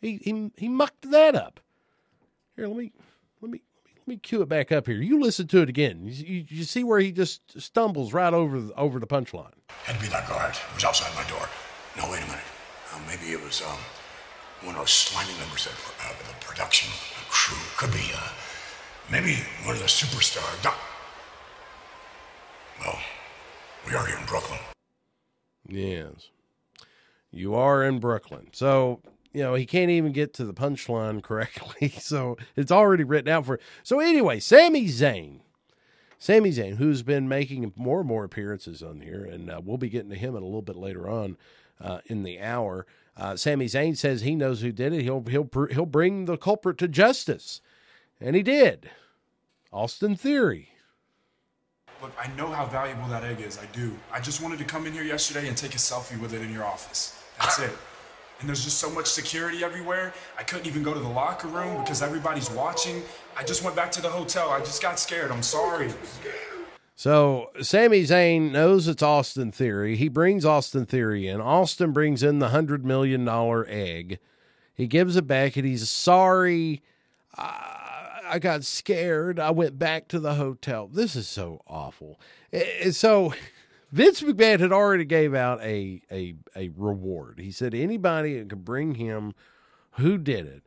[0.00, 1.60] He he he mucked that up.
[2.58, 2.90] Here, let me
[3.40, 3.62] let me
[3.98, 5.00] let me cue it back up here.
[5.00, 6.00] You listen to it again.
[6.02, 9.52] You, you, you see where he just stumbles right over the, over the punchline.
[9.84, 10.56] Had to be that guard.
[10.56, 11.48] He was outside my door.
[11.96, 12.42] No, wait a minute.
[12.92, 13.78] Uh, maybe it was um,
[14.64, 16.90] one of those slimy members of uh, the production
[17.30, 17.56] crew.
[17.76, 18.28] Could be uh,
[19.08, 20.64] maybe one of the superstars.
[20.64, 20.72] No.
[22.80, 22.98] Well,
[23.86, 24.58] we are here in Brooklyn.
[25.68, 26.30] Yes,
[27.30, 28.48] you are in Brooklyn.
[28.50, 29.00] So
[29.38, 31.94] you know, he can't even get to the punchline correctly.
[32.08, 33.60] So it's already written out for.
[33.82, 35.40] So anyway, Sami Zayn,
[36.18, 39.90] Sami Zayn, who's been making more and more appearances on here, and uh, we'll be
[39.90, 41.36] getting to him in a little bit later on
[41.80, 42.86] uh, in the hour.
[43.16, 45.02] Uh, Sami Zayn says he knows who did it.
[45.02, 47.60] He'll he'll he'll bring the culprit to justice,
[48.20, 48.90] and he did.
[49.72, 50.70] Austin Theory.
[52.00, 53.58] Look, I know how valuable that egg is.
[53.58, 53.96] I do.
[54.12, 56.52] I just wanted to come in here yesterday and take a selfie with it in
[56.52, 57.22] your office.
[57.38, 57.76] That's it
[58.40, 60.14] and there's just so much security everywhere.
[60.38, 63.02] I couldn't even go to the locker room because everybody's watching.
[63.36, 64.50] I just went back to the hotel.
[64.50, 65.30] I just got scared.
[65.30, 65.92] I'm sorry.
[66.94, 69.96] So Sami Zayn knows it's Austin Theory.
[69.96, 71.40] He brings Austin Theory in.
[71.40, 74.18] Austin brings in the hundred million dollar egg.
[74.74, 76.82] He gives it back, and he's sorry.
[77.36, 79.40] I got scared.
[79.40, 80.86] I went back to the hotel.
[80.86, 82.20] This is so awful.
[82.90, 83.32] So
[83.90, 87.40] Vince McMahon had already gave out a a a reward.
[87.40, 89.34] He said anybody that could bring him
[89.92, 90.62] who did it,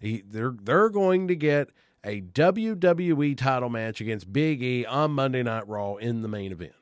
[0.00, 1.70] he they're they're going to get
[2.04, 6.72] a WWE title match against Big E on Monday Night Raw in the main event.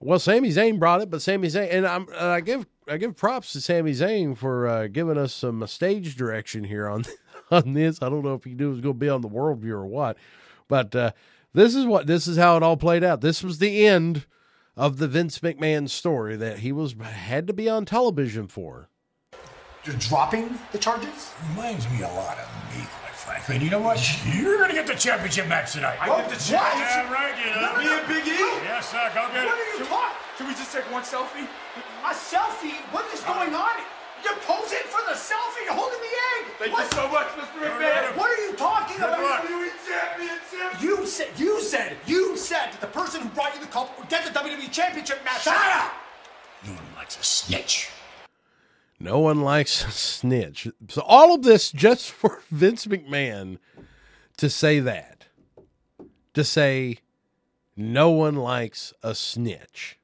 [0.00, 3.60] Well, Sami Zayn brought it, but Sami Zayn and, i give I give props to
[3.62, 7.04] Sami Zayn for uh, giving us some stage direction here on
[7.50, 8.02] on this.
[8.02, 9.74] I don't know if he knew it was going to be on the World View
[9.74, 10.18] or what,
[10.68, 10.94] but.
[10.94, 11.12] Uh,
[11.56, 13.20] this is what this is how it all played out.
[13.20, 14.26] This was the end
[14.76, 18.88] of the Vince McMahon story that he was had to be on television for.
[19.84, 21.32] You're dropping the charges?
[21.50, 23.54] Reminds me a lot of me, quite frankly.
[23.54, 23.96] And you know what?
[24.34, 25.96] You're gonna get the championship match tonight.
[26.00, 27.06] I get the championship.
[27.06, 27.34] Yeah, right.
[27.38, 27.78] You know.
[27.78, 28.36] Me and Big E.
[28.66, 29.10] Yes, sir.
[29.14, 29.76] Go get What it.
[29.76, 30.16] are you talking?
[30.36, 31.46] Can we just take one selfie?
[32.04, 32.76] A selfie?
[32.92, 33.78] What is going on?
[34.26, 35.64] You're posing for the selfie.
[35.66, 36.42] You're holding the egg.
[36.58, 36.90] Thank what?
[36.90, 37.62] you so much, Mr.
[37.62, 38.16] McMahon.
[38.16, 39.18] What are you talking luck.
[39.18, 39.44] about?
[39.44, 40.82] WWE championship.
[40.82, 44.08] You said, you said, you said that the person who brought you the cup would
[44.08, 45.42] get the WWE Championship match.
[45.42, 45.92] Shut up!
[46.66, 47.90] No one likes a snitch.
[48.98, 50.66] No one likes a snitch.
[50.88, 53.58] So all of this just for Vince McMahon
[54.38, 55.26] to say that.
[56.34, 56.98] To say
[57.76, 59.98] no one likes a snitch.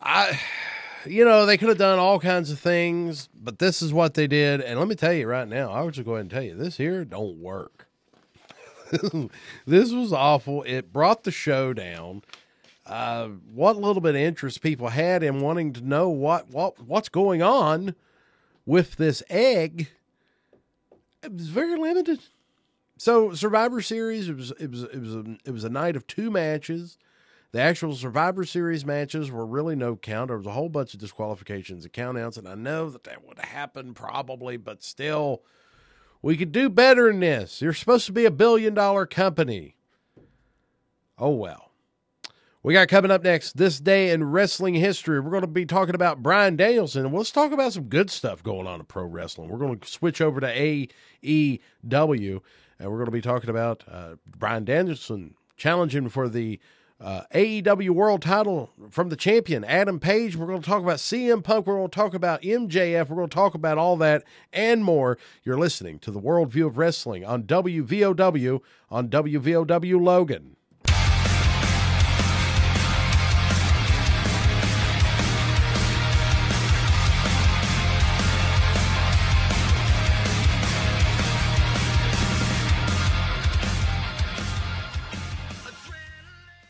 [0.00, 0.38] I
[1.06, 4.26] you know, they could have done all kinds of things, but this is what they
[4.26, 4.60] did.
[4.60, 6.54] And let me tell you right now, I will just go ahead and tell you
[6.54, 7.86] this here don't work.
[9.66, 10.62] this was awful.
[10.62, 12.22] It brought the show down.
[12.86, 17.10] Uh, what little bit of interest people had in wanting to know what, what what's
[17.10, 17.94] going on
[18.64, 19.90] with this egg,
[21.22, 22.20] it was very limited.
[22.96, 26.06] So Survivor Series, it was it was it was a, it was a night of
[26.06, 26.96] two matches.
[27.50, 30.28] The actual Survivor Series matches were really no count.
[30.28, 33.38] There was a whole bunch of disqualifications and countouts, and I know that that would
[33.38, 35.42] happen probably, but still,
[36.20, 37.62] we could do better than this.
[37.62, 39.76] You're supposed to be a billion dollar company.
[41.18, 41.68] Oh well.
[42.62, 45.20] We got coming up next this day in wrestling history.
[45.20, 48.66] We're going to be talking about Bryan Danielson, let's talk about some good stuff going
[48.66, 49.48] on in pro wrestling.
[49.48, 50.88] We're going to switch over to
[51.22, 52.40] AEW,
[52.78, 56.60] and we're going to be talking about uh, Bryan Danielson challenging for the
[57.00, 60.36] uh, AEW World Title from the champion Adam Page.
[60.36, 61.66] We're going to talk about CM Punk.
[61.66, 63.08] We're going to talk about MJF.
[63.08, 65.16] We're going to talk about all that and more.
[65.44, 70.56] You're listening to the Worldview of Wrestling on WVOW on WVOW Logan.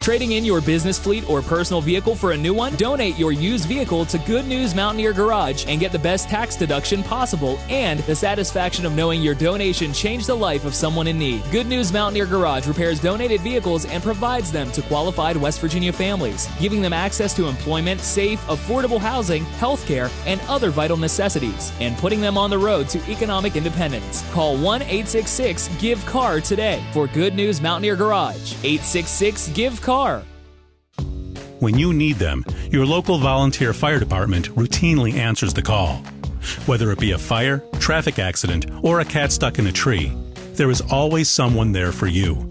[0.08, 2.74] Trading in your business fleet or personal vehicle for a new one?
[2.76, 7.02] Donate your used vehicle to Good News Mountaineer Garage and get the best tax deduction
[7.02, 11.42] possible and the satisfaction of knowing your donation changed the life of someone in need.
[11.50, 16.48] Good News Mountaineer Garage repairs donated vehicles and provides them to qualified West Virginia families,
[16.58, 22.22] giving them access to employment, safe, affordable housing, healthcare, and other vital necessities, and putting
[22.22, 24.26] them on the road to economic independence.
[24.30, 28.54] Call 1 866 GIVE CAR today for Good News Mountaineer Garage.
[28.64, 29.97] 866 GIVE CAR
[31.58, 35.96] when you need them, your local volunteer fire department routinely answers the call.
[36.66, 40.12] Whether it be a fire, traffic accident, or a cat stuck in a tree,
[40.54, 42.48] there is always someone there for you.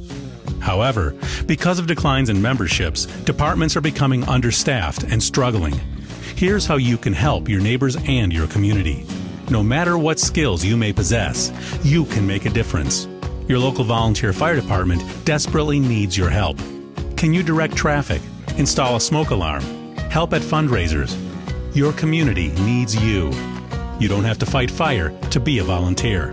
[0.59, 5.79] However, because of declines in memberships, departments are becoming understaffed and struggling.
[6.35, 9.05] Here's how you can help your neighbors and your community.
[9.49, 13.07] No matter what skills you may possess, you can make a difference.
[13.47, 16.59] Your local volunteer fire department desperately needs your help.
[17.17, 18.21] Can you direct traffic?
[18.57, 19.63] Install a smoke alarm?
[20.11, 21.17] Help at fundraisers?
[21.75, 23.31] Your community needs you.
[23.99, 26.31] You don't have to fight fire to be a volunteer.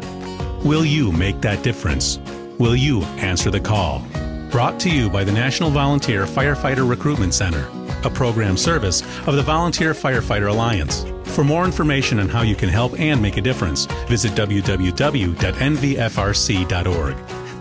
[0.63, 2.19] Will you make that difference?
[2.59, 4.03] Will you answer the call?
[4.51, 7.67] Brought to you by the National Volunteer Firefighter Recruitment Center,
[8.05, 11.07] a program service of the Volunteer Firefighter Alliance.
[11.35, 15.05] For more information on how you can help and make a difference, visit www.nvfrc.org.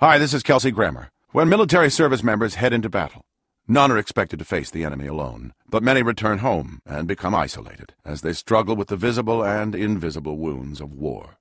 [0.00, 1.10] Hi, this is Kelsey Grammer.
[1.32, 3.26] When military service members head into battle,
[3.68, 7.92] none are expected to face the enemy alone, but many return home and become isolated
[8.06, 11.36] as they struggle with the visible and invisible wounds of war.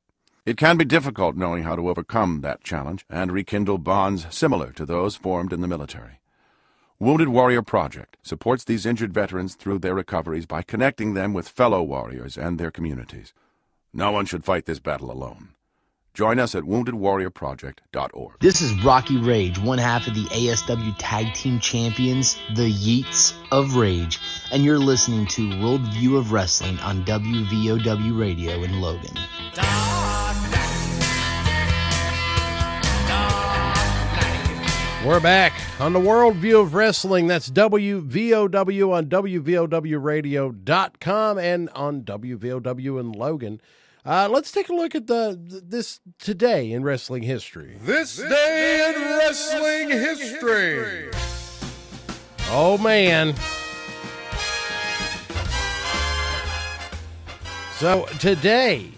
[0.45, 4.85] It can be difficult knowing how to overcome that challenge and rekindle bonds similar to
[4.85, 6.19] those formed in the military.
[6.99, 11.81] Wounded Warrior Project supports these injured veterans through their recoveries by connecting them with fellow
[11.81, 13.33] warriors and their communities.
[13.97, 15.53] No one should fight this battle alone.
[16.13, 18.39] Join us at woundedwarriorproject.org.
[18.41, 23.77] This is Rocky Rage, one half of the ASW Tag Team Champions, the Yeats of
[23.77, 24.19] Rage,
[24.51, 29.15] and you're listening to Worldview of Wrestling on WVOW Radio in Logan.
[35.05, 37.27] We're back on the Worldview of Wrestling.
[37.27, 43.61] That's WVOW on WVOWradio.com and on WVOW in Logan.
[44.05, 47.75] Uh, let's take a look at the this today in wrestling history.
[47.81, 51.09] This, this day, in wrestling, wrestling history.
[51.09, 51.11] history.
[52.51, 53.33] Oh man.
[57.77, 58.91] So today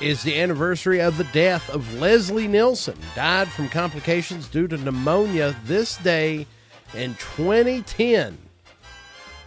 [0.00, 2.98] is the anniversary of the death of Leslie Nielsen.
[3.14, 6.48] Died from complications due to pneumonia this day
[6.94, 8.36] in 2010.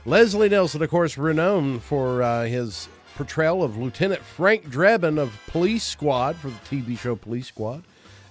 [0.06, 5.84] Leslie Nielsen, of course, renowned for uh, his portrayal of Lieutenant Frank Drebin of Police
[5.84, 7.82] Squad for the TV show Police Squad,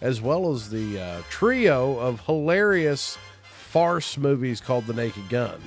[0.01, 5.61] as well as the uh, trio of hilarious farce movies called The Naked Gun.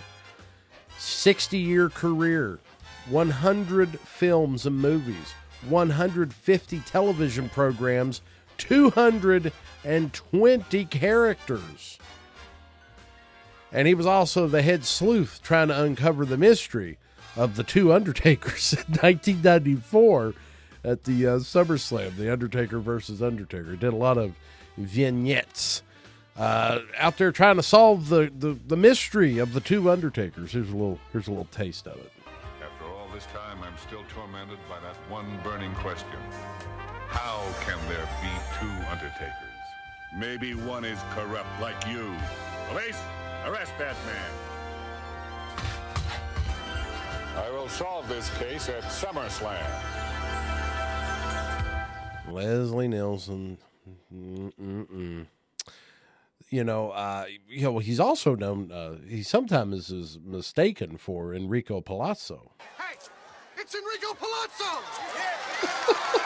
[0.97, 2.60] 60 year career,
[3.10, 5.34] 100 films and movies,
[5.67, 8.21] 150 television programs,
[8.58, 11.99] 220 characters.
[13.73, 16.97] And he was also the head sleuth trying to uncover the mystery
[17.35, 20.33] of the two Undertakers in 1994
[20.83, 23.75] at the uh, SummerSlam, The Undertaker versus Undertaker.
[23.75, 24.33] Did a lot of
[24.77, 25.83] vignettes
[26.39, 30.53] uh, out there trying to solve the, the, the mystery of the two Undertakers.
[30.53, 32.11] Here's a little here's a little taste of it.
[32.63, 36.19] After all this time, I'm still tormented by that one burning question.
[37.09, 39.33] How can there be two Undertakers?
[40.17, 42.15] Maybe one is corrupt like you.
[42.69, 42.99] Police,
[43.45, 44.48] arrest that man.
[47.39, 49.56] I will solve this case at SummerSlam.
[52.30, 53.58] Leslie Nielsen.
[54.13, 55.25] Mm-mm-mm.
[56.49, 58.71] You know, uh, you know, he's also known.
[58.71, 62.52] Uh, he sometimes is mistaken for Enrico Palazzo.
[62.78, 62.97] Hey,
[63.58, 64.84] it's Enrico Palazzo!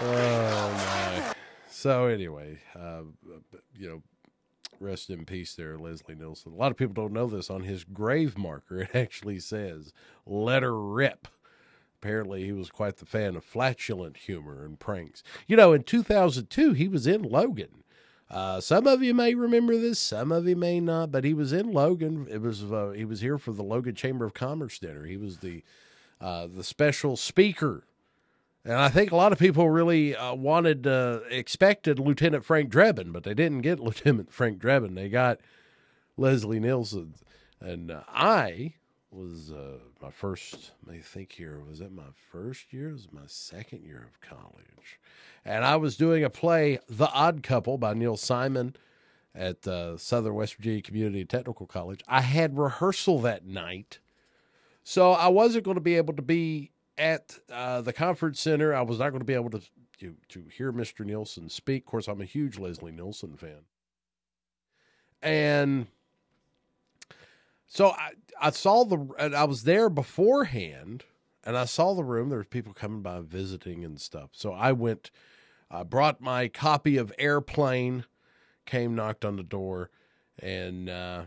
[0.00, 1.34] Oh my!
[1.68, 3.02] So anyway, uh,
[3.74, 4.02] you know,
[4.80, 6.52] rest in peace, there, Leslie Nielsen.
[6.52, 7.50] A lot of people don't know this.
[7.50, 9.92] On his grave marker, it actually says
[10.26, 11.28] "Let her rip."
[12.00, 15.24] Apparently, he was quite the fan of flatulent humor and pranks.
[15.48, 17.82] You know, in 2002, he was in Logan.
[18.30, 21.52] Uh, some of you may remember this, some of you may not, but he was
[21.52, 22.26] in Logan.
[22.30, 25.04] It was uh, he was here for the Logan Chamber of Commerce dinner.
[25.04, 25.62] He was the
[26.20, 27.84] uh, the special speaker,
[28.68, 33.14] and I think a lot of people really uh, wanted uh, expected Lieutenant Frank Drebin,
[33.14, 34.94] but they didn't get Lieutenant Frank Drebin.
[34.94, 35.40] They got
[36.18, 37.14] Leslie Nielsen,
[37.62, 38.74] and uh, I
[39.10, 40.72] was uh, my first.
[40.86, 41.60] Let me think here.
[41.66, 42.90] Was it my first year?
[42.90, 45.00] It was my second year of college,
[45.46, 48.76] and I was doing a play, The Odd Couple, by Neil Simon,
[49.34, 52.02] at uh, Southern West Virginia Community Technical College.
[52.06, 53.98] I had rehearsal that night,
[54.84, 58.74] so I wasn't going to be able to be at uh, the conference center.
[58.74, 59.60] I was not going to be able to,
[60.00, 61.04] to to hear Mr.
[61.04, 61.84] Nielsen speak.
[61.84, 63.64] Of course, I'm a huge Leslie Nielsen fan,
[65.22, 65.86] and
[67.68, 71.04] so I, I saw the, I was there beforehand
[71.44, 72.30] and I saw the room.
[72.30, 74.30] There was people coming by visiting and stuff.
[74.32, 75.10] So I went,
[75.70, 78.04] I brought my copy of Airplane,
[78.64, 79.90] came, knocked on the door,
[80.38, 81.24] and uh,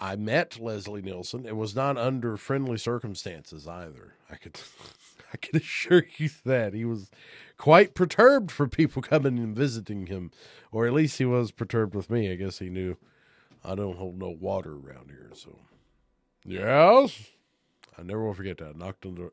[0.00, 1.46] I met Leslie Nielsen.
[1.46, 4.14] It was not under friendly circumstances either.
[4.30, 4.58] I could,
[5.32, 7.10] I can assure you that he was
[7.58, 10.30] quite perturbed for people coming and visiting him,
[10.72, 12.32] or at least he was perturbed with me.
[12.32, 12.96] I guess he knew
[13.62, 15.58] I don't hold no water around here, so.
[16.46, 17.30] Yes.
[17.98, 18.74] I never will forget that.
[18.74, 19.32] I knocked on the door.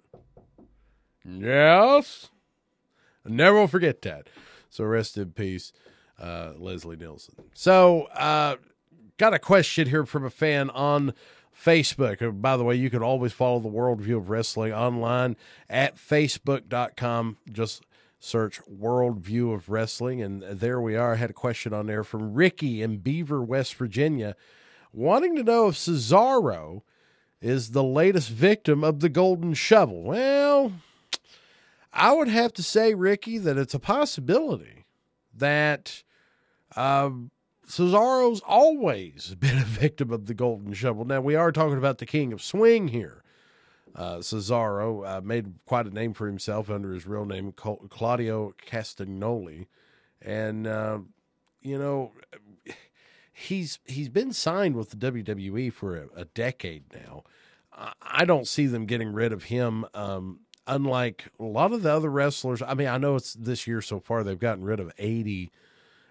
[1.23, 2.30] Yes.
[3.25, 4.27] I never will forget that.
[4.69, 5.71] So rest in peace,
[6.19, 7.36] uh, Leslie Nielsen.
[7.53, 8.58] So, uh,
[9.17, 11.13] got a question here from a fan on
[11.56, 12.21] Facebook.
[12.21, 15.36] Uh, By the way, you can always follow the Worldview of Wrestling online
[15.69, 17.38] at facebook.com.
[17.51, 17.84] Just
[18.19, 20.21] search Worldview of Wrestling.
[20.21, 21.13] And there we are.
[21.13, 24.36] I had a question on there from Ricky in Beaver, West Virginia,
[24.93, 26.82] wanting to know if Cesaro
[27.41, 30.03] is the latest victim of the Golden Shovel.
[30.03, 30.73] Well,
[31.93, 34.86] I would have to say, Ricky, that it's a possibility
[35.36, 36.03] that
[36.75, 37.32] um,
[37.67, 41.06] Cesaro's always been a victim of the Golden Shovel.
[41.06, 43.23] Now, we are talking about the King of Swing here.
[43.95, 49.65] Uh, Cesaro uh, made quite a name for himself under his real name, Claudio Castagnoli,
[50.21, 50.99] and uh,
[51.62, 52.12] you know
[53.34, 57.23] he's he's been signed with the WWE for a, a decade now.
[58.01, 59.86] I don't see them getting rid of him.
[59.93, 63.82] Um, unlike a lot of the other wrestlers, I mean, I know it's this year
[63.82, 65.51] so far they've gotten rid of 80,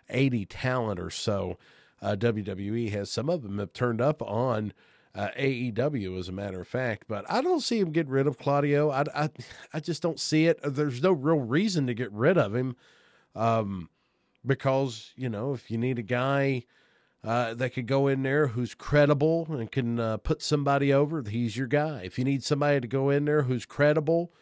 [0.08, 1.58] 80 talent or so.
[2.02, 4.72] Uh, WWE has some of them have turned up on
[5.14, 7.04] uh, AEW, as a matter of fact.
[7.08, 8.90] But I don't see him getting rid of Claudio.
[8.90, 9.30] I, I,
[9.72, 10.60] I just don't see it.
[10.62, 12.76] There's no real reason to get rid of him,
[13.34, 13.88] um,
[14.44, 16.64] because you know if you need a guy
[17.24, 21.56] uh, that could go in there who's credible and can uh, put somebody over, he's
[21.56, 22.02] your guy.
[22.04, 24.32] If you need somebody to go in there who's credible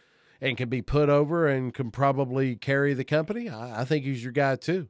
[0.41, 4.23] and can be put over and can probably carry the company, I, I think he's
[4.23, 4.89] your guy too.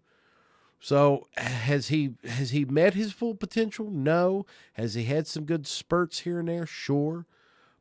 [0.84, 3.88] So has he has he met his full potential?
[3.90, 4.44] No.
[4.74, 6.66] Has he had some good spurts here and there?
[6.66, 7.24] Sure.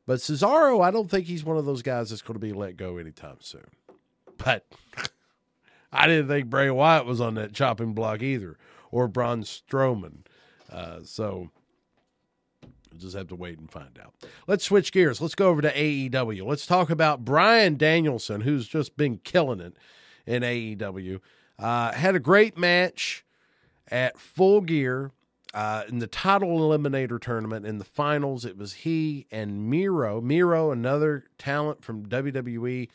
[0.06, 2.78] But Cesaro, I don't think he's one of those guys that's going to be let
[2.78, 3.66] go anytime soon.
[4.38, 4.64] But
[5.92, 8.56] I didn't think Bray Wyatt was on that chopping block either,
[8.90, 10.24] or Braun Strowman.
[10.72, 11.50] Uh, so
[12.62, 14.14] we'll just have to wait and find out.
[14.46, 15.20] Let's switch gears.
[15.20, 16.46] Let's go over to AEW.
[16.46, 19.76] Let's talk about Bryan Danielson, who's just been killing it
[20.24, 21.20] in AEW.
[21.58, 23.24] Uh, had a great match
[23.90, 25.12] at Full Gear
[25.52, 27.64] uh, in the title eliminator tournament.
[27.66, 30.20] In the finals, it was he and Miro.
[30.20, 32.88] Miro, another talent from WWE,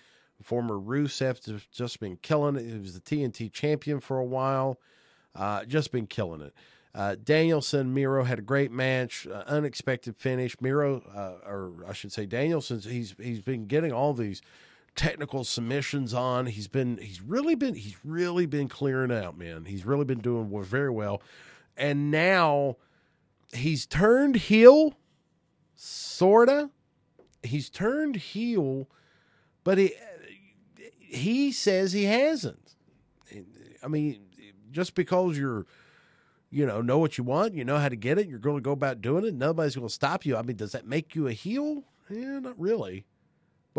[0.43, 2.65] Former Rusev just been killing it.
[2.65, 4.79] He was the TNT champion for a while.
[5.35, 6.53] Uh, just been killing it.
[6.95, 10.59] Uh, Danielson, Miro had a great match, uh, unexpected finish.
[10.59, 14.41] Miro, uh, or I should say, Danielson, he's he's been getting all these
[14.99, 16.45] technical submissions on.
[16.45, 19.63] He's been he's really been he's really been clearing out, man.
[19.63, 21.21] He's really been doing very well,
[21.77, 22.75] and now
[23.53, 24.95] he's turned heel,
[25.73, 26.69] sorta.
[27.43, 28.89] He's turned heel,
[29.63, 29.93] but he
[30.99, 32.75] he says he hasn't.
[33.81, 34.19] I mean,
[34.69, 35.65] just because you're
[36.51, 38.61] you know, know what you want, you know how to get it, you're going to
[38.61, 40.35] go about doing it, nobody's going to stop you.
[40.35, 41.83] I mean, does that make you a heel?
[42.09, 43.05] Yeah, not really.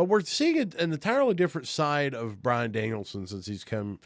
[0.00, 4.00] But we're seeing an entirely different side of Bryan Danielson since he's come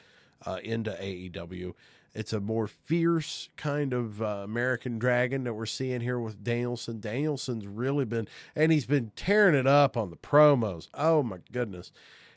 [0.45, 1.73] uh, into AEW.
[2.13, 6.99] It's a more fierce kind of uh, American dragon that we're seeing here with Danielson.
[6.99, 8.27] Danielson's really been,
[8.57, 10.89] and he's been tearing it up on the promos.
[10.95, 11.93] Oh my goodness.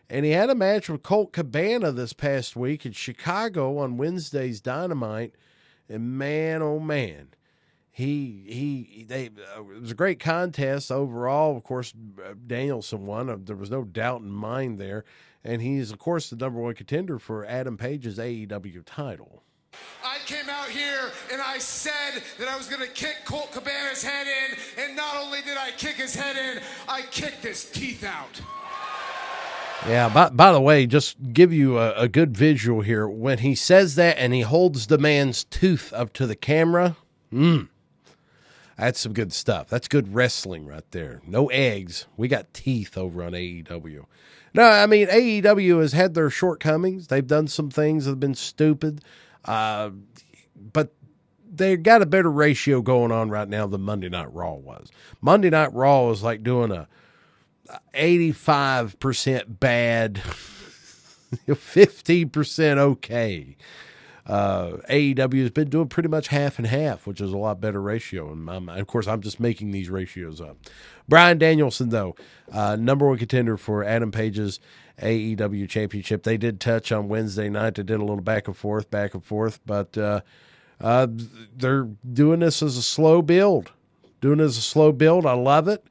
[0.07, 4.61] And he had a match with Colt Cabana this past week in Chicago on Wednesday's
[4.61, 5.33] Dynamite.
[5.89, 7.29] And man, oh man,
[7.97, 11.57] he he they uh, it was a great contest overall.
[11.57, 13.27] Of course, uh, Danielson won.
[13.27, 15.03] Uh, there was no doubt in mind there,
[15.43, 19.41] and he's of course the number one contender for Adam Page's AEW title.
[20.05, 24.03] I came out here and I said that I was going to kick Colt Cabana's
[24.03, 28.03] head in, and not only did I kick his head in, I kicked his teeth
[28.03, 28.39] out.
[29.87, 33.07] Yeah, by, by the way, just give you a, a, good visual here.
[33.07, 36.97] When he says that and he holds the man's tooth up to the camera,
[37.31, 37.69] mm,
[38.77, 39.67] that's some good stuff.
[39.69, 41.21] That's good wrestling right there.
[41.25, 42.05] No eggs.
[42.15, 44.05] We got teeth over on AEW.
[44.53, 47.07] No, I mean, AEW has had their shortcomings.
[47.07, 49.03] They've done some things that have been stupid,
[49.45, 49.89] uh,
[50.73, 50.93] but
[51.51, 54.89] they've got a better ratio going on right now than Monday Night Raw was.
[55.21, 56.87] Monday Night Raw was like doing a
[57.93, 60.15] 85% bad,
[61.47, 63.57] 15% okay.
[64.27, 67.81] Uh, AEW has been doing pretty much half and half, which is a lot better
[67.81, 68.31] ratio.
[68.31, 70.57] And I'm, of course, I'm just making these ratios up.
[71.07, 72.13] Bryan Danielson, though,
[72.51, 74.59] uh, number one contender for Adam Page's
[75.01, 76.23] AEW championship.
[76.23, 77.75] They did touch on Wednesday night.
[77.75, 80.21] They did a little back and forth, back and forth, but uh,
[80.81, 81.07] uh
[81.55, 83.71] they're doing this as a slow build.
[84.19, 85.25] Doing as a slow build.
[85.25, 85.85] I love it.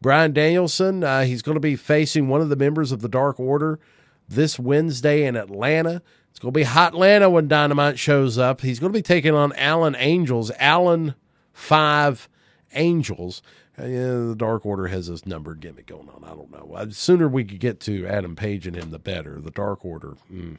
[0.00, 3.40] Bryan Danielson, uh, he's going to be facing one of the members of the Dark
[3.40, 3.80] Order
[4.28, 6.02] this Wednesday in Atlanta.
[6.30, 8.60] It's going to be Hotlanta when Dynamite shows up.
[8.60, 10.50] He's going to be taking on Alan Angels.
[10.58, 11.14] Alan
[11.52, 12.28] Five
[12.72, 13.42] Angels.
[13.78, 16.24] Uh, yeah, the Dark Order has this number gimmick going on.
[16.24, 16.84] I don't know.
[16.84, 19.40] The sooner we could get to Adam Page and him, the better.
[19.40, 20.14] The Dark Order.
[20.32, 20.58] Mm.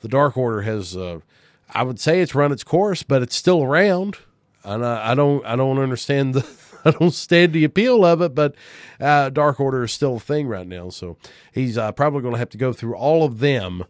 [0.00, 1.20] The Dark Order has, uh,
[1.70, 4.18] I would say, it's run its course, but it's still around.
[4.64, 6.46] And I, I don't, I don't understand the
[6.84, 8.54] I don't stand the appeal of it, but
[8.98, 10.88] uh, Dark Order is still a thing right now.
[10.88, 11.16] So
[11.52, 13.84] he's uh, probably going to have to go through all of them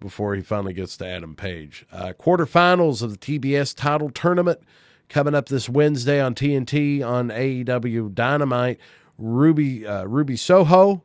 [0.00, 1.86] before he finally gets to Adam Page.
[1.92, 4.60] Uh, quarterfinals of the TBS title tournament
[5.08, 8.78] coming up this Wednesday on TNT on AEW Dynamite.
[9.18, 11.02] Ruby uh, Ruby Soho,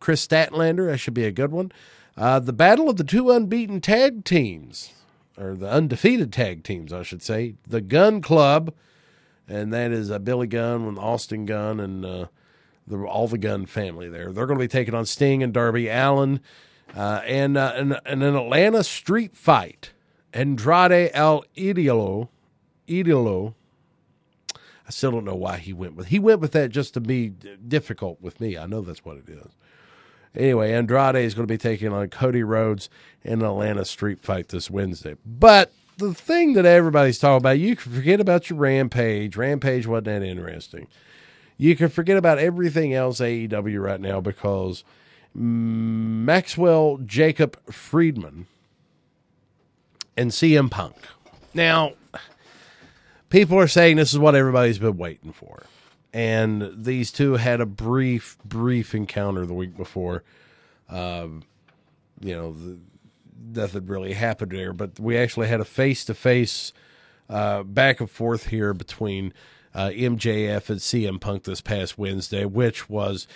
[0.00, 0.90] Kris Statlander.
[0.90, 1.70] That should be a good one.
[2.16, 4.92] Uh, the battle of the two unbeaten tag teams,
[5.38, 7.54] or the undefeated tag teams, I should say.
[7.66, 8.72] The Gunn Club
[9.48, 12.26] and that is uh, Billy Gunn with Austin Gunn and uh,
[12.86, 14.30] the, all the Gunn family there.
[14.32, 16.40] They're going to be taking on Sting and Darby Allin,
[16.96, 19.92] uh, and, uh, an Atlanta street fight.
[20.32, 22.28] Andrade El Idolo,
[22.86, 23.54] Idolo.
[24.54, 26.08] I still don't know why he went with.
[26.08, 28.56] He went with that just to be difficult with me.
[28.56, 29.52] I know that's what it is.
[30.34, 32.88] Anyway, Andrade is going to be taking on Cody Rhodes
[33.22, 35.16] in an Atlanta street fight this Wednesday.
[35.26, 39.36] But the thing that everybody's talking about, you can forget about your Rampage.
[39.36, 40.86] Rampage wasn't that interesting.
[41.56, 44.84] You can forget about everything else AEW right now because
[45.34, 48.46] Maxwell Jacob Friedman
[50.16, 50.96] and CM Punk.
[51.54, 51.92] Now,
[53.30, 55.64] people are saying this is what everybody's been waiting for.
[56.12, 60.24] And these two had a brief, brief encounter the week before.
[60.88, 61.42] Um,
[62.20, 62.78] you know, the,
[63.60, 66.72] nothing really happened there, but we actually had a face to face
[67.28, 69.32] back and forth here between
[69.78, 73.28] uh, MJF and CM Punk this past Wednesday, which was,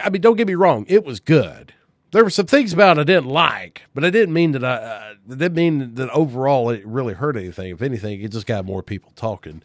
[0.00, 1.74] I mean, don't get me wrong, it was good.
[2.12, 4.76] There were some things about it I didn't like, but I didn't mean that I
[4.76, 7.72] uh, didn't mean that overall it really hurt anything.
[7.72, 9.62] If anything, it just got more people talking.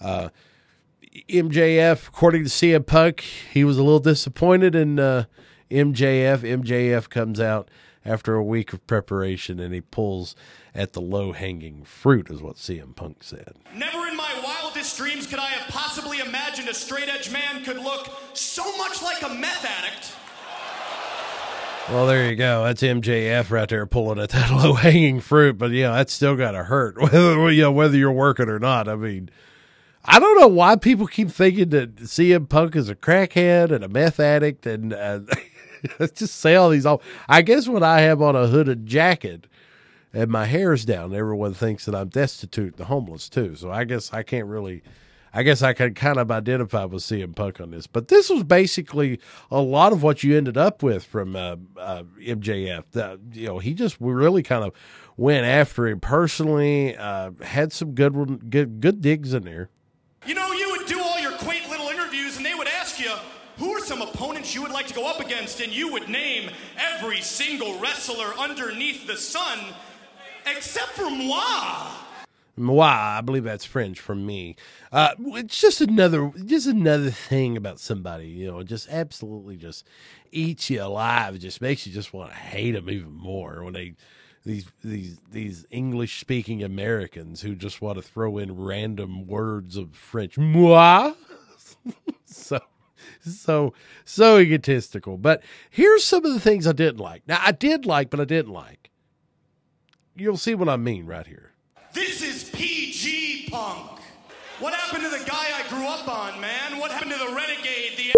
[0.00, 0.30] Uh,
[1.28, 5.24] MJF, according to CM Punk, he was a little disappointed in uh,
[5.70, 6.38] MJF.
[6.38, 7.70] MJF comes out
[8.02, 10.34] after a week of preparation and he pulls
[10.74, 13.54] at the low hanging fruit, is what CM Punk said.
[13.74, 17.78] Never in my wildest dreams could I have possibly imagined a straight edge man could
[17.78, 20.12] look so much like a meth addict.
[21.88, 22.64] Well, there you go.
[22.64, 25.58] That's MJF right there pulling at that low hanging fruit.
[25.58, 28.88] But yeah, that's still got to hurt whether you know, whether you're working or not.
[28.88, 29.30] I mean,
[30.04, 33.88] I don't know why people keep thinking that CM Punk is a crackhead and a
[33.88, 35.20] meth addict and uh,
[35.98, 36.86] let's just say all these.
[36.86, 39.46] All I guess when I have on a hooded jacket
[40.14, 43.56] and my hair's down, everyone thinks that I'm destitute the homeless too.
[43.56, 44.82] So I guess I can't really.
[45.36, 48.44] I guess I can kind of identify with CM Punk on this, but this was
[48.44, 49.18] basically
[49.50, 52.84] a lot of what you ended up with from uh, uh, MJF.
[52.92, 54.72] The, you know, he just really kind of
[55.16, 56.96] went after him personally.
[56.96, 59.70] Uh, had some good good good digs in there.
[60.24, 63.12] You know, you would do all your quaint little interviews, and they would ask you,
[63.58, 65.60] who are some opponents you would like to go up against?
[65.60, 69.58] And you would name every single wrestler underneath the sun,
[70.46, 71.90] except for moi.
[72.56, 74.54] Moi, I believe that's French for me.
[74.92, 79.84] Uh, it's just another, just another thing about somebody, you know, just absolutely just
[80.30, 81.34] eats you alive.
[81.34, 83.94] It just makes you just want to hate them even more when they,
[84.44, 89.96] these these these English speaking Americans who just want to throw in random words of
[89.96, 90.38] French.
[90.38, 91.12] Moi,
[92.24, 92.60] so
[93.24, 93.72] so
[94.04, 95.16] so egotistical.
[95.16, 97.22] But here's some of the things I didn't like.
[97.26, 98.83] Now I did like, but I didn't like.
[100.16, 101.50] You'll see what I mean right here.
[101.92, 104.00] This is PG Punk.
[104.60, 106.78] What happened to the guy I grew up on, man?
[106.78, 108.12] What happened to the renegade, the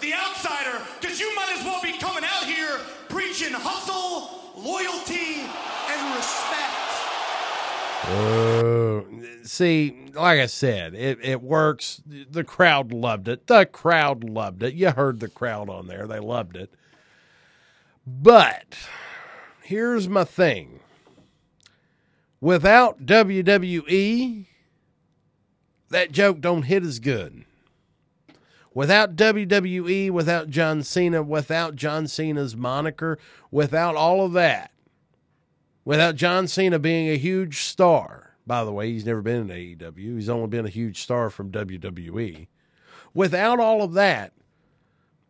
[0.00, 0.82] the outsider?
[1.00, 2.78] Because you might as well be coming out here
[3.08, 5.42] preaching hustle, loyalty,
[5.88, 6.86] and respect.
[8.08, 12.02] Uh, see, like I said, it, it works.
[12.04, 13.46] The crowd loved it.
[13.46, 14.74] The crowd loved it.
[14.74, 16.08] You heard the crowd on there.
[16.08, 16.74] They loved it.
[18.04, 18.76] But
[19.62, 20.80] here's my thing
[22.40, 24.46] without WWE,
[25.90, 27.44] that joke don't hit as good.
[28.74, 33.18] Without WWE, without John Cena, without John Cena's moniker,
[33.50, 34.70] without all of that,
[35.84, 40.16] without John Cena being a huge star, by the way, he's never been in AEW,
[40.16, 42.48] he's only been a huge star from WWE.
[43.14, 44.34] Without all of that,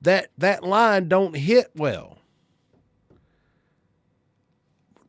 [0.03, 2.19] that that line don't hit well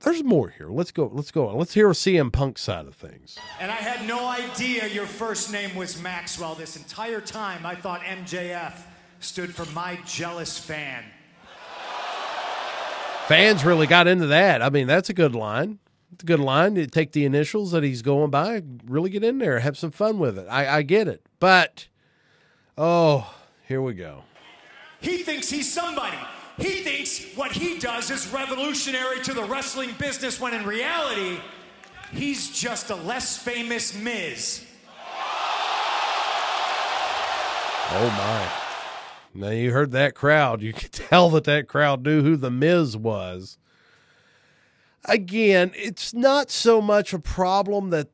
[0.01, 0.69] there's more here.
[0.69, 1.09] Let's go.
[1.13, 1.57] Let's go on.
[1.57, 3.37] Let's hear a CM Punk side of things.
[3.59, 6.55] And I had no idea your first name was Maxwell.
[6.55, 8.73] This entire time, I thought MJF
[9.19, 11.03] stood for my jealous fan.
[13.27, 14.61] Fans really got into that.
[14.61, 15.79] I mean, that's a good line.
[16.13, 16.75] It's a good line.
[16.75, 20.17] to take the initials that he's going by, really get in there, have some fun
[20.19, 20.47] with it.
[20.49, 21.21] I, I get it.
[21.39, 21.87] But,
[22.77, 23.35] oh,
[23.67, 24.23] here we go.
[25.01, 26.17] He thinks he's somebody.
[26.58, 31.39] He thinks what he does is revolutionary to the wrestling business when in reality,
[32.12, 34.66] he's just a less famous Miz.
[37.89, 38.68] Oh my.
[39.34, 40.62] Now you heard that crowd.
[40.62, 43.58] You could tell that that crowd knew who the Miz was.
[45.05, 48.10] Again, it's not so much a problem that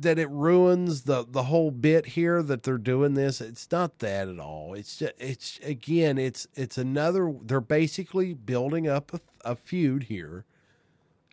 [0.00, 3.40] that it ruins the the whole bit here that they're doing this.
[3.40, 4.74] It's not that at all.
[4.74, 7.34] It's just it's again it's it's another.
[7.42, 10.44] They're basically building up a, a feud here,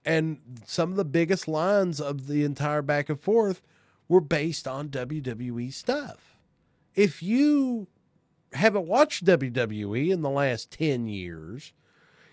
[0.06, 3.62] and some of the biggest lines of the entire back and forth
[4.08, 6.38] were based on WWE stuff.
[6.96, 7.88] If you
[8.54, 11.74] haven't watched WWE in the last 10 years,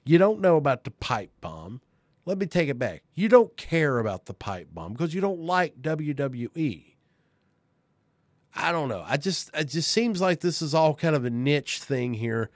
[0.04, 1.80] you don't know about the pipe bomb.
[2.26, 3.02] Let me take it back.
[3.14, 6.94] You don't care about the pipe bomb because you don't like WWE.
[8.56, 9.04] I don't know.
[9.06, 12.50] I just it just seems like this is all kind of a niche thing here.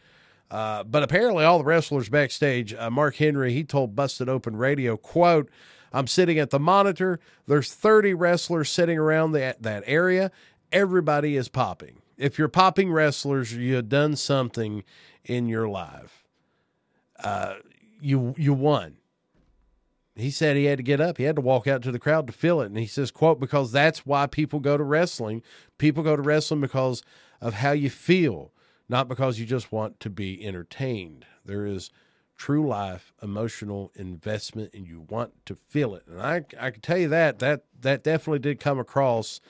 [0.50, 4.96] Uh, but apparently, all the wrestlers backstage, uh, Mark Henry, he told Busted Open Radio,
[4.96, 5.50] "quote
[5.92, 7.18] I'm sitting at the monitor.
[7.46, 10.30] There's 30 wrestlers sitting around that that area.
[10.72, 12.02] Everybody is popping.
[12.16, 14.84] If you're popping wrestlers, you have done something
[15.24, 16.24] in your life.
[17.22, 17.54] Uh,
[18.00, 18.96] you you won
[20.20, 21.18] he said he had to get up.
[21.18, 22.66] He had to walk out to the crowd to feel it.
[22.66, 25.42] And he says, quote, because that's why people go to wrestling.
[25.78, 27.02] People go to wrestling because
[27.40, 28.52] of how you feel,
[28.88, 31.24] not because you just want to be entertained.
[31.44, 31.90] There is
[32.38, 36.04] true life emotional investment and you want to feel it.
[36.06, 39.40] And I I can tell you that that that definitely did come across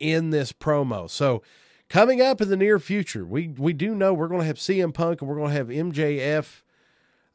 [0.00, 1.08] in this promo.
[1.08, 1.42] So
[1.90, 4.94] coming up in the near future, we we do know we're going to have CM
[4.94, 6.62] Punk and we're going to have MJF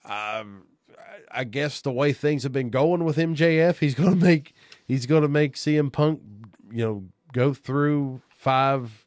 [0.04, 0.64] um
[1.32, 4.54] I guess the way things have been going with MJF, he's to make
[4.86, 6.22] he's to make CM Punk,
[6.72, 9.06] you know, go through five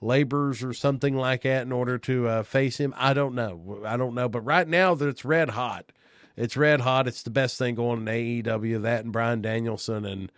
[0.00, 2.94] labors or something like that in order to uh, face him.
[2.96, 3.82] I don't know.
[3.84, 4.28] I don't know.
[4.28, 5.90] But right now, that it's red hot.
[6.36, 7.08] It's red hot.
[7.08, 8.82] It's the best thing going in AEW.
[8.82, 10.30] That and Bryan Danielson and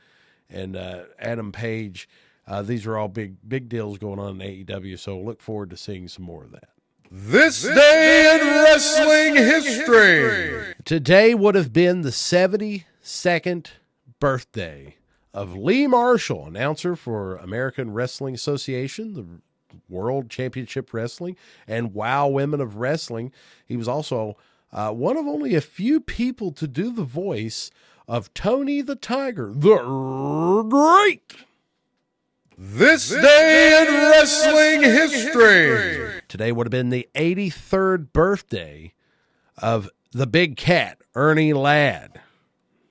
[0.48, 2.08] and uh, Adam Page.
[2.46, 4.98] Uh, these are all big big deals going on in AEW.
[4.98, 6.68] So look forward to seeing some more of that.
[7.10, 10.74] This day in wrestling history.
[10.84, 13.66] Today would have been the 72nd
[14.18, 14.96] birthday
[15.32, 19.24] of Lee Marshall, announcer for American Wrestling Association, the
[19.88, 21.36] World Championship Wrestling,
[21.68, 23.32] and Wow Women of Wrestling.
[23.66, 24.36] He was also
[24.72, 27.70] uh, one of only a few people to do the voice
[28.08, 31.45] of Tony the Tiger, the Great.
[32.58, 36.22] This day in wrestling history.
[36.26, 38.94] Today would have been the 83rd birthday
[39.58, 42.18] of the big cat, Ernie Ladd.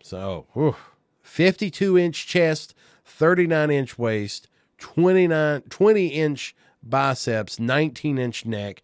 [0.04, 0.76] So, whew,
[1.24, 4.48] 52 inch chest, 39 inch waist,
[4.78, 8.84] 29, 20 inch biceps, 19 inch neck,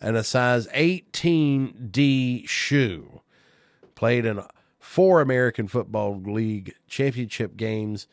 [0.00, 3.20] and a size 18D shoe.
[3.94, 4.40] Played in
[4.78, 8.06] four American Football League championship games.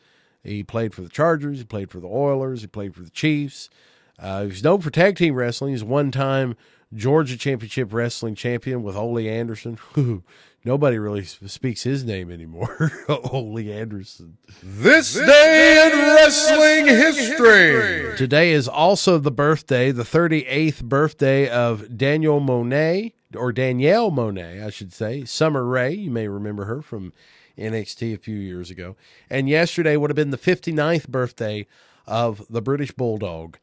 [0.44, 3.70] He played for the Chargers, he played for the Oilers, he played for the Chiefs.
[4.18, 5.72] Uh, he's known for tag team wrestling.
[5.72, 6.56] He's one time
[6.94, 9.78] Georgia Championship Wrestling champion with Ole Anderson.
[10.66, 12.90] Nobody really speaks his name anymore.
[13.08, 14.38] Ole Anderson.
[14.62, 18.16] This day in wrestling history.
[18.16, 24.70] Today is also the birthday, the 38th birthday of Daniel Monet, or Danielle Moinet, I
[24.70, 25.24] should say.
[25.24, 27.12] Summer Rae, you may remember her from
[27.58, 28.96] NXT a few years ago.
[29.30, 31.66] And yesterday would have been the 59th birthday
[32.06, 33.58] of the British Bulldog,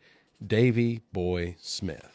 [0.46, 2.12] Davy Boy Smith.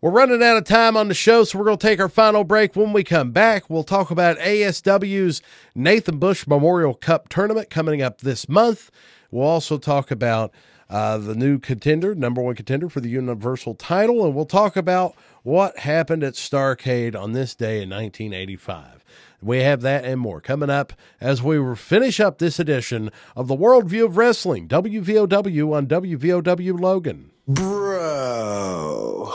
[0.00, 2.44] We're running out of time on the show, so we're going to take our final
[2.44, 2.76] break.
[2.76, 5.40] When we come back, we'll talk about ASW's
[5.74, 8.90] Nathan Bush Memorial Cup tournament coming up this month.
[9.30, 10.52] We'll also talk about
[10.90, 15.14] uh, the new contender, number one contender for the Universal title, and we'll talk about
[15.42, 19.03] what happened at Starcade on this day in 1985.
[19.44, 23.54] We have that and more coming up as we finish up this edition of the
[23.54, 27.30] Worldview of Wrestling, WVOW on WVOW Logan.
[27.46, 29.34] Bro.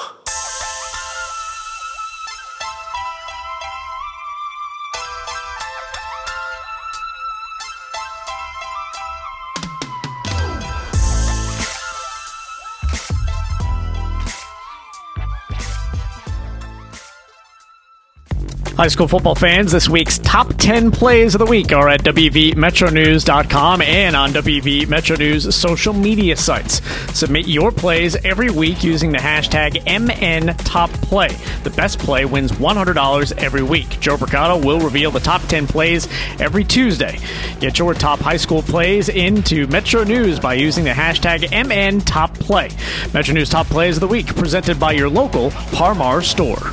[18.79, 23.81] High school football fans, this week's top 10 plays of the week are at WVMetroNews.com
[23.81, 26.81] and on WV Metro News social media sites.
[27.13, 31.63] Submit your plays every week using the hashtag MNTopPlay.
[31.63, 33.99] The best play wins $100 every week.
[33.99, 36.07] Joe Bricado will reveal the top 10 plays
[36.39, 37.19] every Tuesday.
[37.59, 43.13] Get your top high school plays into Metro News by using the hashtag MNTopPlay.
[43.13, 46.71] Metro News Top Plays of the Week, presented by your local Par Mar store.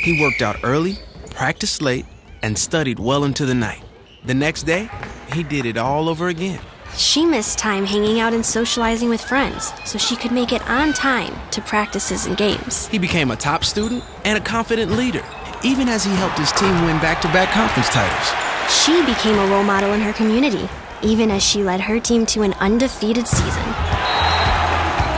[0.00, 0.98] He worked out early,
[1.28, 2.06] practiced late,
[2.42, 3.82] and studied well into the night.
[4.24, 4.88] The next day,
[5.34, 6.58] he did it all over again.
[6.96, 10.94] She missed time hanging out and socializing with friends so she could make it on
[10.94, 12.86] time to practices and games.
[12.86, 15.22] He became a top student and a confident leader,
[15.62, 18.72] even as he helped his team win back to back conference titles.
[18.72, 20.66] She became a role model in her community,
[21.02, 23.62] even as she led her team to an undefeated season.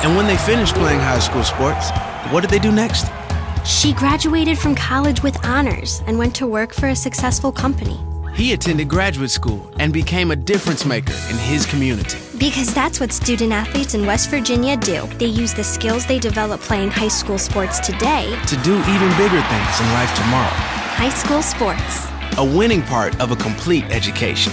[0.02, 1.90] And when they finished playing high school sports,
[2.32, 3.06] what did they do next?
[3.64, 7.96] She graduated from college with honors and went to work for a successful company.
[8.34, 12.18] He attended graduate school and became a difference maker in his community.
[12.38, 15.06] Because that's what student athletes in West Virginia do.
[15.18, 19.40] They use the skills they develop playing high school sports today to do even bigger
[19.42, 20.56] things in life tomorrow.
[20.98, 22.08] High school sports.
[22.38, 24.52] A winning part of a complete education.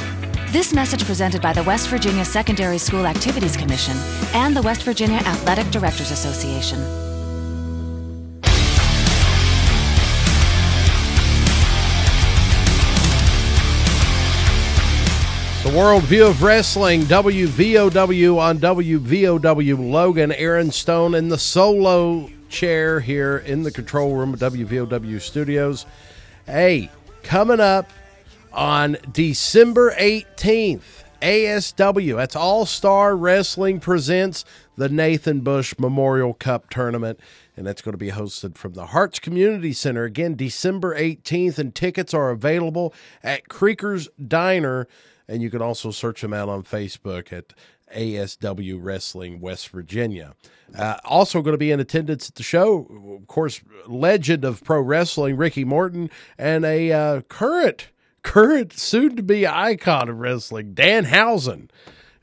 [0.50, 3.98] This message presented by the West Virginia Secondary School Activities Commission
[4.34, 7.09] and the West Virginia Athletic Directors Association.
[15.64, 23.02] The World View of Wrestling, WVOW on WVOW Logan, Aaron Stone in the solo chair
[23.02, 25.86] here in the control room of WVOW Studios.
[26.46, 26.90] Hey,
[27.24, 27.92] coming up
[28.54, 34.46] on December 18th, ASW, that's All Star Wrestling presents
[34.78, 37.20] the Nathan Bush Memorial Cup Tournament.
[37.58, 41.60] And that's going to be hosted from the Harts Community Center again, December 18th.
[41.60, 44.88] And tickets are available at Creekers Diner
[45.30, 47.54] and you can also search them out on Facebook at
[47.96, 50.34] ASW Wrestling West Virginia.
[50.78, 54.82] Uh, also going to be in attendance at the show, of course, legend of pro
[54.82, 57.90] wrestling Ricky Morton and a uh, current,
[58.24, 61.70] current, soon to be icon of wrestling, Danhausen.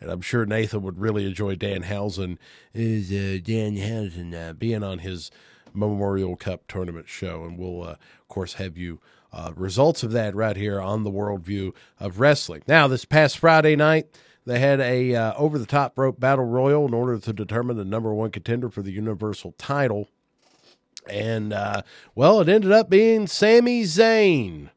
[0.00, 2.38] And I'm sure Nathan would really enjoy Danhausen
[2.74, 5.30] is uh, Danhausen uh, being on his
[5.72, 9.00] Memorial Cup tournament show, and we'll uh, of course have you
[9.36, 12.62] uh, results of that right here on the worldview of wrestling.
[12.66, 14.06] Now, this past Friday night,
[14.46, 17.84] They had a uh, over the top rope battle royal in order to determine the
[17.84, 20.08] number one contender for the Universal title.
[21.10, 21.82] And uh,
[22.14, 24.70] well, it ended up being Sami Zayn.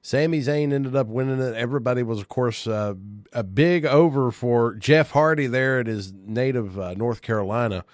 [0.00, 1.54] Sami Zayn ended up winning it.
[1.54, 2.94] Everybody was, of course, uh,
[3.32, 7.84] a big over for Jeff Hardy there at his native uh, North Carolina.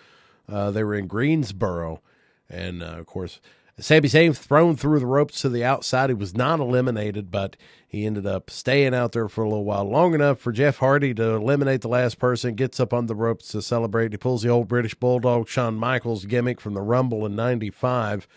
[0.48, 2.03] Uh, they were in Greensboro,
[2.48, 3.40] and uh, of course,
[3.81, 6.11] Sami Zayn thrown through the ropes to the outside.
[6.11, 7.57] He was not eliminated, but
[7.89, 11.14] he ended up staying out there for a little while, long enough for Jeff Hardy
[11.14, 12.55] to eliminate the last person.
[12.55, 14.12] Gets up on the ropes to celebrate.
[14.12, 18.28] He pulls the old British Bulldog Shawn Michaels gimmick from the Rumble in '95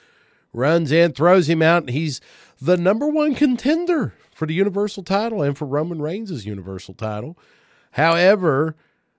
[0.54, 2.22] runs in, throws him out, and he's
[2.62, 7.38] the number one contender for the Universal title and for Roman Reigns' Universal title.
[7.91, 8.76] However,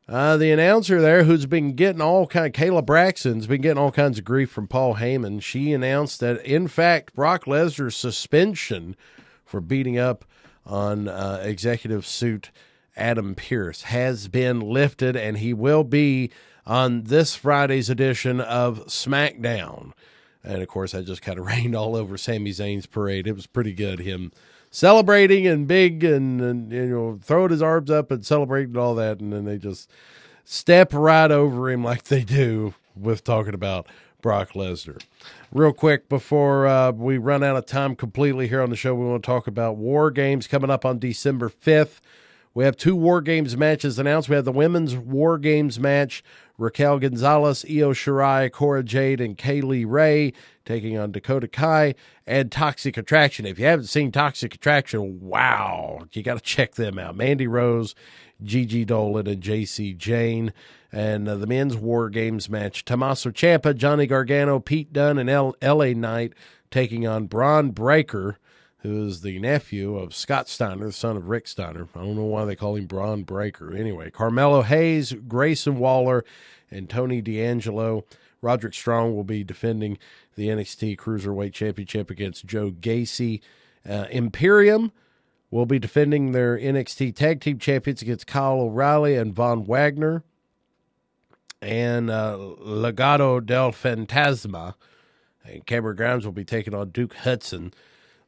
[0.09, 3.93] uh, the announcer there, who's been getting all kind of Kayla Braxton's been getting all
[3.93, 5.43] kinds of grief from Paul Heyman.
[5.43, 8.97] She announced that in fact Brock Lesnar's suspension
[9.45, 10.25] for beating up
[10.67, 12.51] on uh, executive suit
[12.97, 16.31] Adam Pearce has been lifted, and he will be
[16.67, 19.93] on this Friday's edition of SmackDown.
[20.43, 23.27] And of course, I just kind of rained all over Sami Zayn's parade.
[23.27, 24.01] It was pretty good.
[24.01, 24.33] Him
[24.75, 29.21] celebrating and big and, and you know throwing his arms up and celebrating all that,
[29.21, 29.89] and then they just
[30.45, 33.87] step right over him like they do with talking about
[34.21, 35.01] Brock Lesnar.
[35.53, 39.07] Real quick before uh, we run out of time completely here on the show, we
[39.07, 42.01] want to talk about War Games coming up on December fifth.
[42.53, 44.29] We have two War Games matches announced.
[44.29, 46.25] We have the women's War Games match
[46.57, 50.33] Raquel Gonzalez, Io Shirai, Cora Jade, and Kay Lee Ray
[50.65, 51.95] taking on Dakota Kai
[52.27, 53.45] and Toxic Attraction.
[53.45, 57.17] If you haven't seen Toxic Attraction, wow, you got to check them out.
[57.17, 57.95] Mandy Rose,
[58.43, 60.53] Gigi Dolan, and Jacy Jayne.
[60.93, 65.57] And uh, the men's War Games match Tommaso Ciampa, Johnny Gargano, Pete Dunne, and L-
[65.61, 66.35] LA Knight
[66.71, 68.39] taking on Bron Breakker
[68.85, 71.89] who is the nephew of Scott Steiner, the son of Rick Steiner.
[71.95, 73.75] I don't know why they call him Bron Breakker.
[73.75, 76.23] Anyway, Carmelo Hayes, Grayson Waller,
[76.71, 78.05] and Tony D'Angelo.
[78.43, 79.97] Roderick Strong will be defending
[80.37, 83.41] the NXT Cruiserweight Championship against Joe Gacy.
[83.89, 84.93] Uh, Imperium
[85.51, 90.25] will be defending their NXT Tag Team Champions against Kyle O'Reilly and Von Wagner.
[91.63, 94.75] And uh, Legado del Fantasma.
[95.43, 97.73] And Cameron Grimes will be taking on Duke Hudson.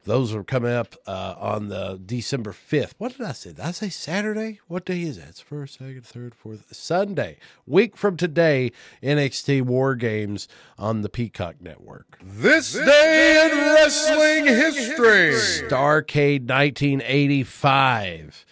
[0.07, 2.93] Those are coming up uh, on the December 5th.
[2.97, 3.49] What did I say?
[3.49, 4.61] Did I say Saturday?
[4.69, 5.27] What day is that?
[5.27, 6.73] It's first, second, third, fourth.
[6.73, 7.39] Sunday.
[7.65, 8.71] Week from today,
[9.03, 10.47] NXT War Games
[10.77, 12.19] on the Peacock Network.
[12.23, 15.33] This, this day in wrestling history.
[15.33, 18.45] Starcade 1985.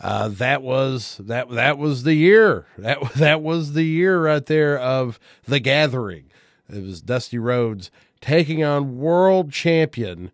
[0.00, 2.66] Uh, that was that that was the year.
[2.76, 6.26] That that was the year right there of the gathering.
[6.68, 7.90] It was Dusty Rhodes
[8.20, 10.32] taking on world champion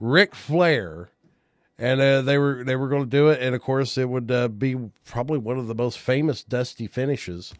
[0.00, 1.10] Ric Flair,
[1.78, 4.30] and uh, they were they were going to do it, and of course it would
[4.30, 7.54] uh, be probably one of the most famous Dusty finishes.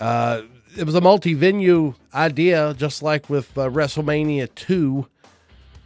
[0.00, 0.42] Uh,
[0.76, 5.08] it was a multi-venue idea, just like with uh, WrestleMania two.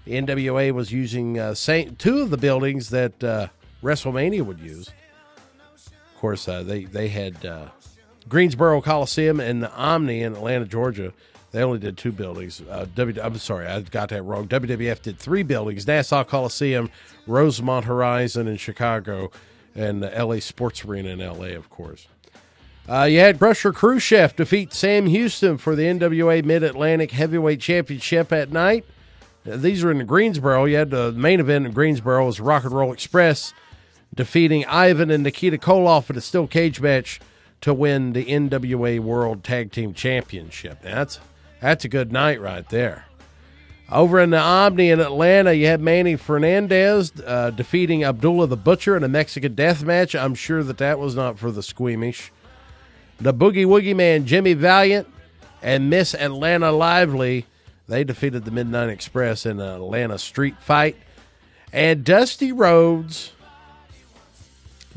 [0.04, 3.48] The NWA was using uh, same, two of the buildings that uh,
[3.82, 4.88] WrestleMania would use.
[5.76, 7.36] Of course, they they had
[8.28, 11.12] Greensboro Coliseum and the Omni in Atlanta, Georgia
[11.52, 12.62] they only did two buildings.
[12.62, 14.48] Uh, w, I'm sorry, I got that wrong.
[14.48, 16.90] WWF did three buildings: Nassau Coliseum,
[17.26, 19.30] Rosemont Horizon in Chicago,
[19.74, 22.08] and the LA Sports Arena in LA, of course.
[22.88, 28.32] Uh, you had Crusher Khrushchev defeat Sam Houston for the NWA Mid Atlantic Heavyweight Championship
[28.32, 28.84] at night.
[29.48, 30.64] Uh, these are in Greensboro.
[30.64, 33.52] You had the main event in Greensboro was Rock and Roll Express
[34.14, 37.20] defeating Ivan and Nikita Koloff in a steel cage match
[37.60, 40.82] to win the NWA World Tag Team Championship.
[40.82, 41.20] That's
[41.62, 43.06] that's a good night right there.
[43.90, 48.96] Over in the Omni in Atlanta, you had Manny Fernandez uh, defeating Abdullah the Butcher
[48.96, 50.14] in a Mexican death match.
[50.14, 52.32] I'm sure that that was not for the squeamish.
[53.20, 55.06] The Boogie Woogie Man, Jimmy Valiant,
[55.62, 57.46] and Miss Atlanta Lively,
[57.86, 60.96] they defeated the Midnight Express in an Atlanta street fight.
[61.72, 63.32] And Dusty Rhodes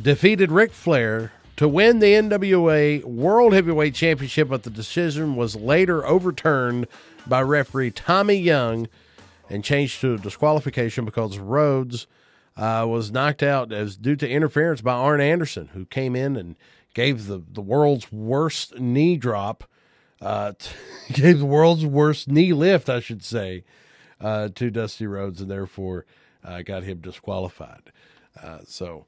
[0.02, 6.06] defeated Ric Flair to win the NWA World Heavyweight Championship, but the decision was later
[6.06, 6.88] overturned
[7.26, 8.88] by referee Tommy Young
[9.50, 12.08] and changed to disqualification because Rhodes
[12.58, 16.56] uh, was knocked out as due to interference by Arn Anderson, who came in and
[16.94, 19.66] gave the, the world's worst knee drop,
[20.22, 20.54] uh,
[21.12, 23.64] gave the world's worst knee lift, I should say,
[24.20, 26.06] uh, to Dusty Rhodes, and therefore
[26.44, 27.92] uh, got him disqualified.
[28.42, 29.06] Uh, so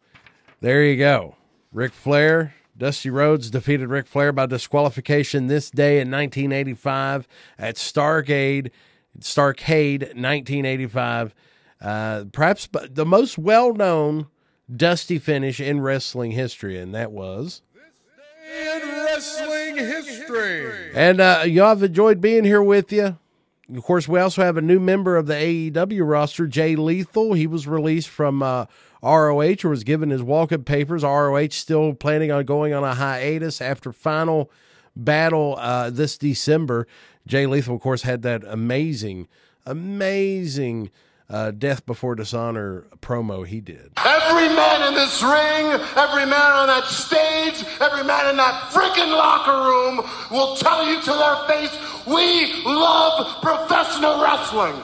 [0.62, 1.37] there you go.
[1.72, 8.72] Ric Flair, Dusty Rhodes defeated Ric Flair by disqualification this day in 1985 at Starcade,
[9.20, 11.34] Starcade 1985.
[11.80, 14.28] Uh, perhaps the most well known
[14.74, 17.62] dusty finish in wrestling history, and that was.
[18.64, 20.92] In wrestling history.
[20.94, 23.18] And uh, y'all have enjoyed being here with you.
[23.76, 27.34] Of course, we also have a new member of the AEW roster, Jay Lethal.
[27.34, 28.66] He was released from uh,
[29.04, 31.04] ROH was given his walk-up papers.
[31.04, 34.52] ROH still planning on going on a hiatus after final
[34.96, 36.88] battle uh, this December.
[37.26, 39.28] Jay Lethal, of course, had that amazing,
[39.66, 40.90] amazing
[41.30, 43.92] uh, Death Before Dishonor promo he did.
[43.98, 45.66] Every man in this ring,
[45.98, 51.02] every man on that stage, every man in that freaking locker room will tell you
[51.02, 51.78] to their face,
[52.08, 54.82] we love professional wrestling.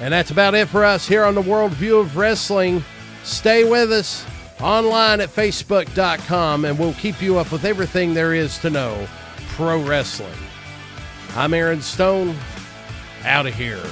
[0.00, 2.84] And that's about it for us here on the World View of Wrestling.
[3.24, 4.26] Stay with us
[4.60, 9.08] online at facebook.com and we'll keep you up with everything there is to know
[9.50, 10.32] pro wrestling.
[11.34, 12.36] I'm Aaron Stone,
[13.24, 13.82] out of here.